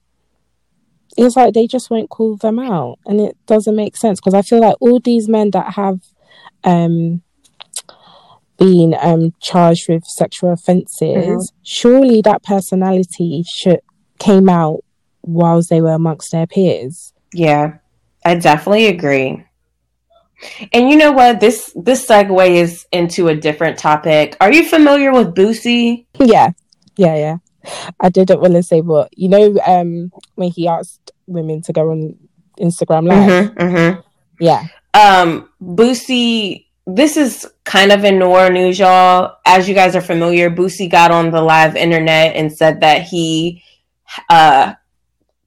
It's 1.18 1.36
like 1.36 1.54
they 1.54 1.68
just 1.68 1.90
won't 1.90 2.10
call 2.10 2.38
them 2.38 2.58
out, 2.58 3.00
and 3.06 3.20
it 3.20 3.36
doesn't 3.46 3.76
make 3.76 3.98
sense. 3.98 4.20
Because 4.20 4.34
I 4.34 4.42
feel 4.42 4.62
like 4.62 4.76
all 4.80 5.00
these 5.00 5.28
men 5.28 5.52
that 5.52 5.74
have 5.74 6.00
um, 6.64 7.22
been 8.62 8.96
um, 9.02 9.34
charged 9.42 9.90
with 9.90 10.06
sexual 10.06 10.54
offences, 10.54 11.02
mm-hmm. 11.02 11.58
surely 11.64 12.22
that 12.22 12.44
personality 12.44 13.44
should 13.52 13.82
came 14.20 14.48
out 14.48 14.82
whilst 15.24 15.70
they 15.70 15.82
were 15.82 15.94
amongst 15.94 16.32
their 16.32 16.46
peers. 16.46 17.12
Yeah. 17.34 17.80
I 18.24 18.36
definitely 18.36 18.88
agree. 18.88 19.44
And 20.74 20.90
you 20.90 20.96
know 20.96 21.12
what? 21.12 21.40
This 21.40 21.72
this 21.76 22.06
segue 22.06 22.50
is 22.50 22.86
into 22.92 23.28
a 23.28 23.36
different 23.36 23.78
topic. 23.78 24.36
Are 24.42 24.52
you 24.52 24.68
familiar 24.68 25.12
with 25.12 25.36
Boosie? 25.36 26.06
Yeah, 26.20 26.52
yeah, 26.98 27.16
yeah. 27.16 27.38
I 28.00 28.10
didn't 28.10 28.42
want 28.42 28.54
to 28.54 28.64
say 28.64 28.82
what 28.82 29.10
you 29.16 29.30
know. 29.30 29.60
Um, 29.66 30.12
when 30.36 30.50
he 30.50 30.68
asked 30.68 31.12
women 31.28 31.62
to 31.64 31.74
go 31.74 31.92
on 31.92 32.18
Instagram 32.60 33.08
Live. 33.08 33.30
Mm-hmm, 33.30 33.62
mm-hmm. 33.62 34.02
Yeah. 34.40 34.68
Um, 34.96 35.50
Boosie. 35.62 36.66
This 36.96 37.18
is 37.18 37.48
kind 37.64 37.92
of 37.92 38.04
in 38.04 38.20
noir 38.20 38.50
news, 38.50 38.80
y'all. 38.80 39.38
As 39.46 39.68
you 39.68 39.76
guys 39.76 39.96
are 39.96 40.02
familiar, 40.02 40.50
Boosie 40.50 40.90
got 40.90 41.12
on 41.12 41.32
the 41.32 41.42
live 41.42 41.76
internet 41.76 42.36
and 42.36 42.52
said 42.52 42.82
that 42.82 43.04
he 43.04 43.64
uh 44.30 44.74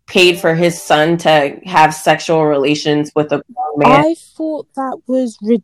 paid 0.07 0.39
for 0.39 0.55
his 0.55 0.81
son 0.81 1.17
to 1.19 1.59
have 1.65 1.95
sexual 1.95 2.45
relations 2.47 3.11
with 3.15 3.33
a 3.33 3.43
man. 3.77 4.05
I 4.05 4.15
thought 4.15 4.69
that 4.75 5.01
was 5.07 5.39
re- 5.43 5.63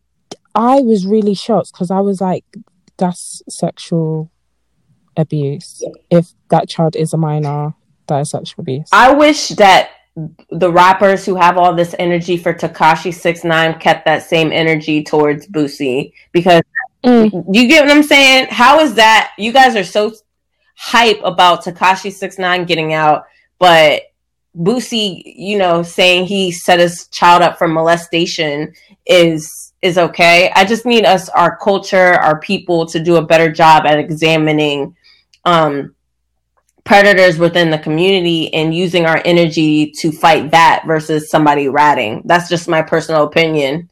I 0.55 0.81
was 0.81 1.07
really 1.07 1.35
shocked 1.35 1.73
because 1.73 1.91
I 1.91 2.01
was 2.01 2.21
like, 2.21 2.45
that's 2.97 3.43
sexual 3.49 4.31
abuse. 5.17 5.83
If 6.11 6.33
that 6.51 6.69
child 6.69 6.97
is 6.97 7.13
a 7.13 7.17
minor, 7.17 7.75
that 8.09 8.21
is 8.21 8.31
sexual 8.31 8.63
abuse. 8.63 8.89
I 8.93 9.13
wish 9.13 9.49
that 9.51 9.91
the 10.51 10.73
rappers 10.73 11.25
who 11.25 11.37
have 11.37 11.57
all 11.57 11.75
this 11.75 11.95
energy 11.99 12.37
for 12.37 12.53
Tekashi 12.53 13.15
Six 13.15 13.45
Nine 13.45 13.79
kept 13.79 14.05
that 14.07 14.23
same 14.23 14.53
energy 14.53 15.03
towards 15.03 15.47
Boosie 15.47 16.13
because 16.33 16.63
mm. 17.05 17.45
you 17.53 17.69
get 17.69 17.85
what 17.85 17.97
I'm 17.97 18.03
saying. 18.03 18.49
How 18.51 18.81
is 18.81 18.95
that? 18.95 19.33
You 19.39 19.53
guys 19.53 19.77
are 19.77 19.85
so 19.85 20.13
hype 20.77 21.21
about 21.23 21.65
Tekashi 21.65 22.13
Six 22.13 22.39
Nine 22.39 22.65
getting 22.65 22.93
out, 22.93 23.25
but 23.59 24.03
Boosie, 24.57 25.23
you 25.25 25.57
know, 25.59 25.83
saying 25.83 26.27
he 26.27 26.51
set 26.51 26.81
his 26.81 27.07
child 27.09 27.43
up 27.43 27.57
for 27.57 27.69
molestation 27.69 28.73
is 29.07 29.73
is 29.81 29.97
okay. 29.97 30.51
I 30.55 30.65
just 30.65 30.85
need 30.85 31.07
us, 31.07 31.29
our 31.31 31.57
culture, 31.57 32.15
our 32.15 32.41
people, 32.41 32.85
to 32.87 33.03
do 33.03 33.17
a 33.17 33.25
better 33.25 33.51
job 33.51 33.87
at 33.87 33.99
examining 33.99 34.95
um, 35.45 35.95
predators 36.85 37.39
within 37.39 37.71
the 37.71 37.79
community 37.79 38.53
and 38.55 38.75
using 38.75 39.07
our 39.07 39.21
energy 39.25 39.93
to 39.99 40.11
fight 40.11 40.51
that 40.51 40.85
versus 40.87 41.31
somebody 41.31 41.69
ratting. 41.69 42.23
That's 42.25 42.49
just 42.49 42.69
my 42.69 42.83
personal 42.83 43.25
opinion. 43.25 43.91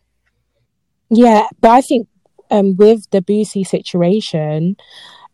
Yeah, 1.10 1.46
but 1.60 1.70
I 1.70 1.80
think 1.80 2.08
um, 2.50 2.76
with 2.76 3.08
the 3.10 3.20
Boosie 3.20 3.66
situation, 3.66 4.76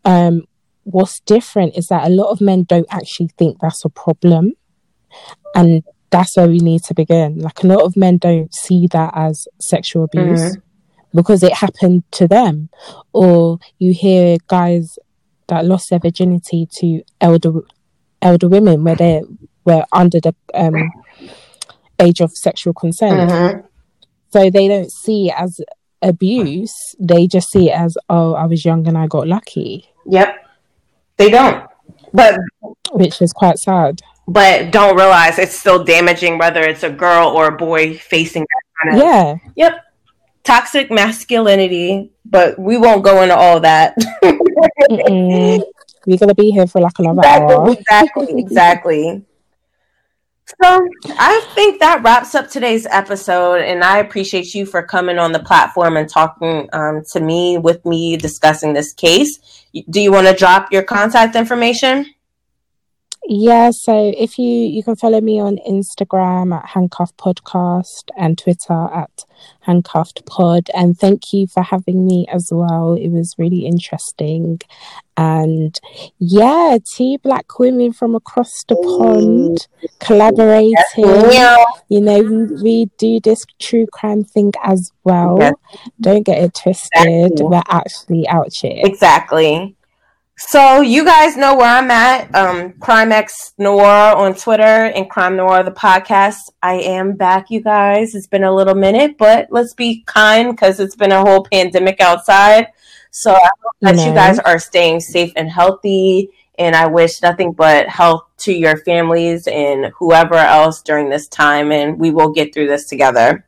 um, 0.05 0.43
what's 0.85 1.21
different 1.21 1.77
is 1.77 1.89
that 1.89 2.07
a 2.07 2.11
lot 2.11 2.31
of 2.31 2.41
men 2.41 2.65
don't 2.65 2.87
actually 2.91 3.31
think 3.39 3.59
that's 3.61 3.85
a 3.85 3.89
problem 3.89 4.53
and 5.55 5.83
that's 6.11 6.37
where 6.37 6.49
we 6.49 6.59
need 6.59 6.83
to 6.85 6.95
begin. 6.95 7.39
Like 7.39 7.63
a 7.65 7.67
lot 7.67 7.83
of 7.83 7.97
men 7.97 8.19
don't 8.19 8.55
see 8.55 8.87
that 8.93 9.13
as 9.17 9.49
sexual 9.61 10.05
abuse 10.05 10.57
mm-hmm. 10.57 11.17
because 11.17 11.43
it 11.43 11.55
happened 11.55 12.05
to 12.13 12.29
them. 12.29 12.69
Or 13.13 13.59
you 13.79 13.93
hear 13.93 14.37
guys 14.47 14.97
that 15.49 15.65
lost 15.65 15.91
their 15.91 15.99
virginity 15.99 16.69
to 16.79 17.03
elder 17.21 17.53
elder 18.23 18.49
women 18.49 18.85
where 18.85 18.97
they 18.97 19.23
were 19.65 19.85
under 19.93 20.21
the 20.21 20.35
um, 20.55 20.91
age 21.99 22.21
of 22.21 22.37
sexual 22.37 22.73
consent. 22.73 23.31
Mm-hmm. 23.31 23.67
So 24.31 24.51
they 24.51 24.69
don't 24.69 24.91
see 24.91 25.29
it 25.29 25.35
as 25.37 25.61
abuse. 26.03 26.95
They 26.99 27.27
just 27.27 27.51
see 27.51 27.71
it 27.71 27.79
as, 27.79 27.97
oh, 28.09 28.35
I 28.35 28.47
was 28.47 28.65
young 28.65 28.87
and 28.89 28.99
I 28.99 29.07
got 29.07 29.29
lucky. 29.29 29.89
Yep. 30.07 30.47
They 31.17 31.31
don't. 31.31 31.65
but 32.13 32.39
which 32.93 33.23
is 33.23 33.33
quite 33.33 33.59
sad. 33.59 34.01
But 34.27 34.73
don't 34.73 34.97
realize 34.97 35.39
it's 35.39 35.59
still 35.59 35.85
damaging 35.85 36.39
whether 36.39 36.63
it's 36.63 36.83
a 36.83 36.91
girl 36.91 37.29
or 37.29 37.49
a 37.49 37.57
boy 37.57 37.97
facing 37.97 38.43
that 38.43 38.63
kind 38.83 38.97
of 38.97 39.07
yeah. 39.07 39.35
Yep. 39.57 39.81
Toxic 40.45 40.91
masculinity, 40.91 42.11
but 42.25 42.59
we 42.59 42.77
won't 42.77 43.05
go 43.05 43.23
into 43.23 43.37
all 43.37 43.61
that. 43.61 43.97
We're 46.07 46.19
gonna 46.19 46.35
be 46.35 46.51
here 46.51 46.67
for 46.67 46.81
like 46.81 46.99
another 46.99 47.21
exactly, 47.21 47.55
hour. 47.55 47.71
Exactly, 47.71 48.27
exactly. 48.39 49.25
So 50.63 50.87
I 51.19 51.41
think 51.55 51.81
that 51.81 52.03
wraps 52.03 52.35
up 52.35 52.51
today's 52.51 52.87
episode, 52.87 53.63
and 53.63 53.83
I 53.83 53.99
appreciate 53.99 54.55
you 54.55 54.67
for 54.67 54.83
coming 54.83 55.19
on 55.19 55.33
the 55.33 55.39
platform 55.41 55.97
and 55.97 56.09
talking 56.09 56.69
um, 56.73 57.03
to 57.13 57.21
me 57.21 57.57
with 57.57 57.85
me 57.87 58.17
discussing 58.19 58.75
this 58.75 58.93
case. 58.93 59.39
Do 59.89 60.01
you 60.01 60.13
want 60.13 60.27
to 60.27 60.35
drop 60.35 60.71
your 60.71 60.83
contact 60.83 61.35
information? 61.35 62.14
Yeah, 63.27 63.71
so 63.71 64.13
if 64.17 64.39
you 64.39 64.49
you 64.49 64.83
can 64.83 64.97
follow 64.97 65.21
me 65.21 65.41
on 65.41 65.59
Instagram 65.67 66.55
at 66.55 66.67
Handcuff 66.67 67.17
Podcast 67.17 68.11
and 68.19 68.37
Twitter 68.37 68.89
at 68.95 69.25
Handcuffed 69.61 70.27
Pod. 70.27 70.69
And 70.75 70.99
thank 70.99 71.33
you 71.33 71.47
for 71.47 71.63
having 71.63 72.07
me 72.07 72.27
as 72.31 72.51
well. 72.53 72.95
It 72.95 73.09
was 73.09 73.35
really 73.39 73.67
interesting. 73.67 74.61
And 75.17 75.79
yeah, 76.19 76.79
two 76.95 77.19
black 77.23 77.59
women 77.59 77.93
from 77.93 78.15
across 78.15 78.65
the 78.65 78.77
pond 78.77 79.69
collaborating. 80.01 80.75
Yeah. 80.97 81.65
You 81.89 82.01
know, 82.01 82.21
we, 82.21 82.63
we 82.63 82.91
do 82.99 83.21
this 83.21 83.45
true 83.61 83.87
crime 83.93 84.25
thing 84.25 84.53
as 84.63 84.91
well. 85.05 85.39
Don't 86.01 86.25
get 86.25 86.43
it 86.43 86.55
twisted. 86.55 86.91
Exactly. 87.07 87.47
We're 87.47 87.63
actually 87.69 88.29
out 88.29 88.51
here. 88.61 88.83
Exactly. 88.85 89.77
So 90.37 90.81
you 90.81 91.05
guys 91.05 91.37
know 91.37 91.55
where 91.55 91.69
I'm 91.69 91.91
at. 91.93 92.35
Um, 92.35 92.73
Crimex 92.75 93.53
Noir 93.57 94.17
on 94.17 94.35
Twitter 94.35 94.63
and 94.63 95.09
Crime 95.09 95.37
Noir 95.37 95.63
the 95.63 95.71
podcast. 95.71 96.51
I 96.61 96.75
am 96.75 97.15
back, 97.15 97.51
you 97.51 97.61
guys. 97.61 98.17
It's 98.17 98.27
been 98.27 98.43
a 98.43 98.53
little 98.53 98.75
minute, 98.75 99.17
but 99.17 99.47
let's 99.51 99.75
be 99.75 100.03
kind 100.07 100.51
because 100.51 100.81
it's 100.81 100.97
been 100.97 101.13
a 101.13 101.21
whole 101.21 101.45
pandemic 101.45 102.01
outside. 102.01 102.67
So 103.13 103.33
I 103.33 103.49
hope 103.63 103.75
that 103.83 104.05
you 104.05 104.13
guys 104.13 104.41
are 104.41 104.59
staying 104.59 105.01
safe 105.01 105.33
and 105.37 105.49
healthy. 105.49 106.31
And 106.59 106.75
I 106.75 106.87
wish 106.87 107.23
nothing 107.23 107.53
but 107.53 107.89
health 107.89 108.25
to 108.39 108.53
your 108.53 108.79
families 108.79 109.47
and 109.47 109.93
whoever 109.99 110.35
else 110.35 110.83
during 110.83 111.11
this 111.11 111.29
time. 111.29 111.71
And 111.71 111.97
we 111.99 112.11
will 112.11 112.33
get 112.33 112.53
through 112.53 112.67
this 112.67 112.89
together. 112.89 113.47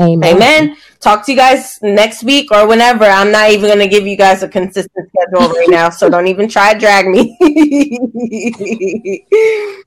Amen. 0.00 0.36
Amen. 0.36 0.76
Talk 1.00 1.24
to 1.26 1.32
you 1.32 1.38
guys 1.38 1.78
next 1.82 2.24
week 2.24 2.50
or 2.50 2.66
whenever. 2.66 3.04
I'm 3.04 3.30
not 3.30 3.50
even 3.50 3.66
going 3.66 3.78
to 3.78 3.88
give 3.88 4.06
you 4.06 4.16
guys 4.16 4.42
a 4.42 4.48
consistent 4.48 5.08
schedule 5.08 5.54
right 5.54 5.70
now, 5.70 5.90
so 5.90 6.08
don't 6.08 6.26
even 6.26 6.48
try 6.48 6.72
to 6.72 6.78
drag 6.78 7.06
me. 7.06 7.36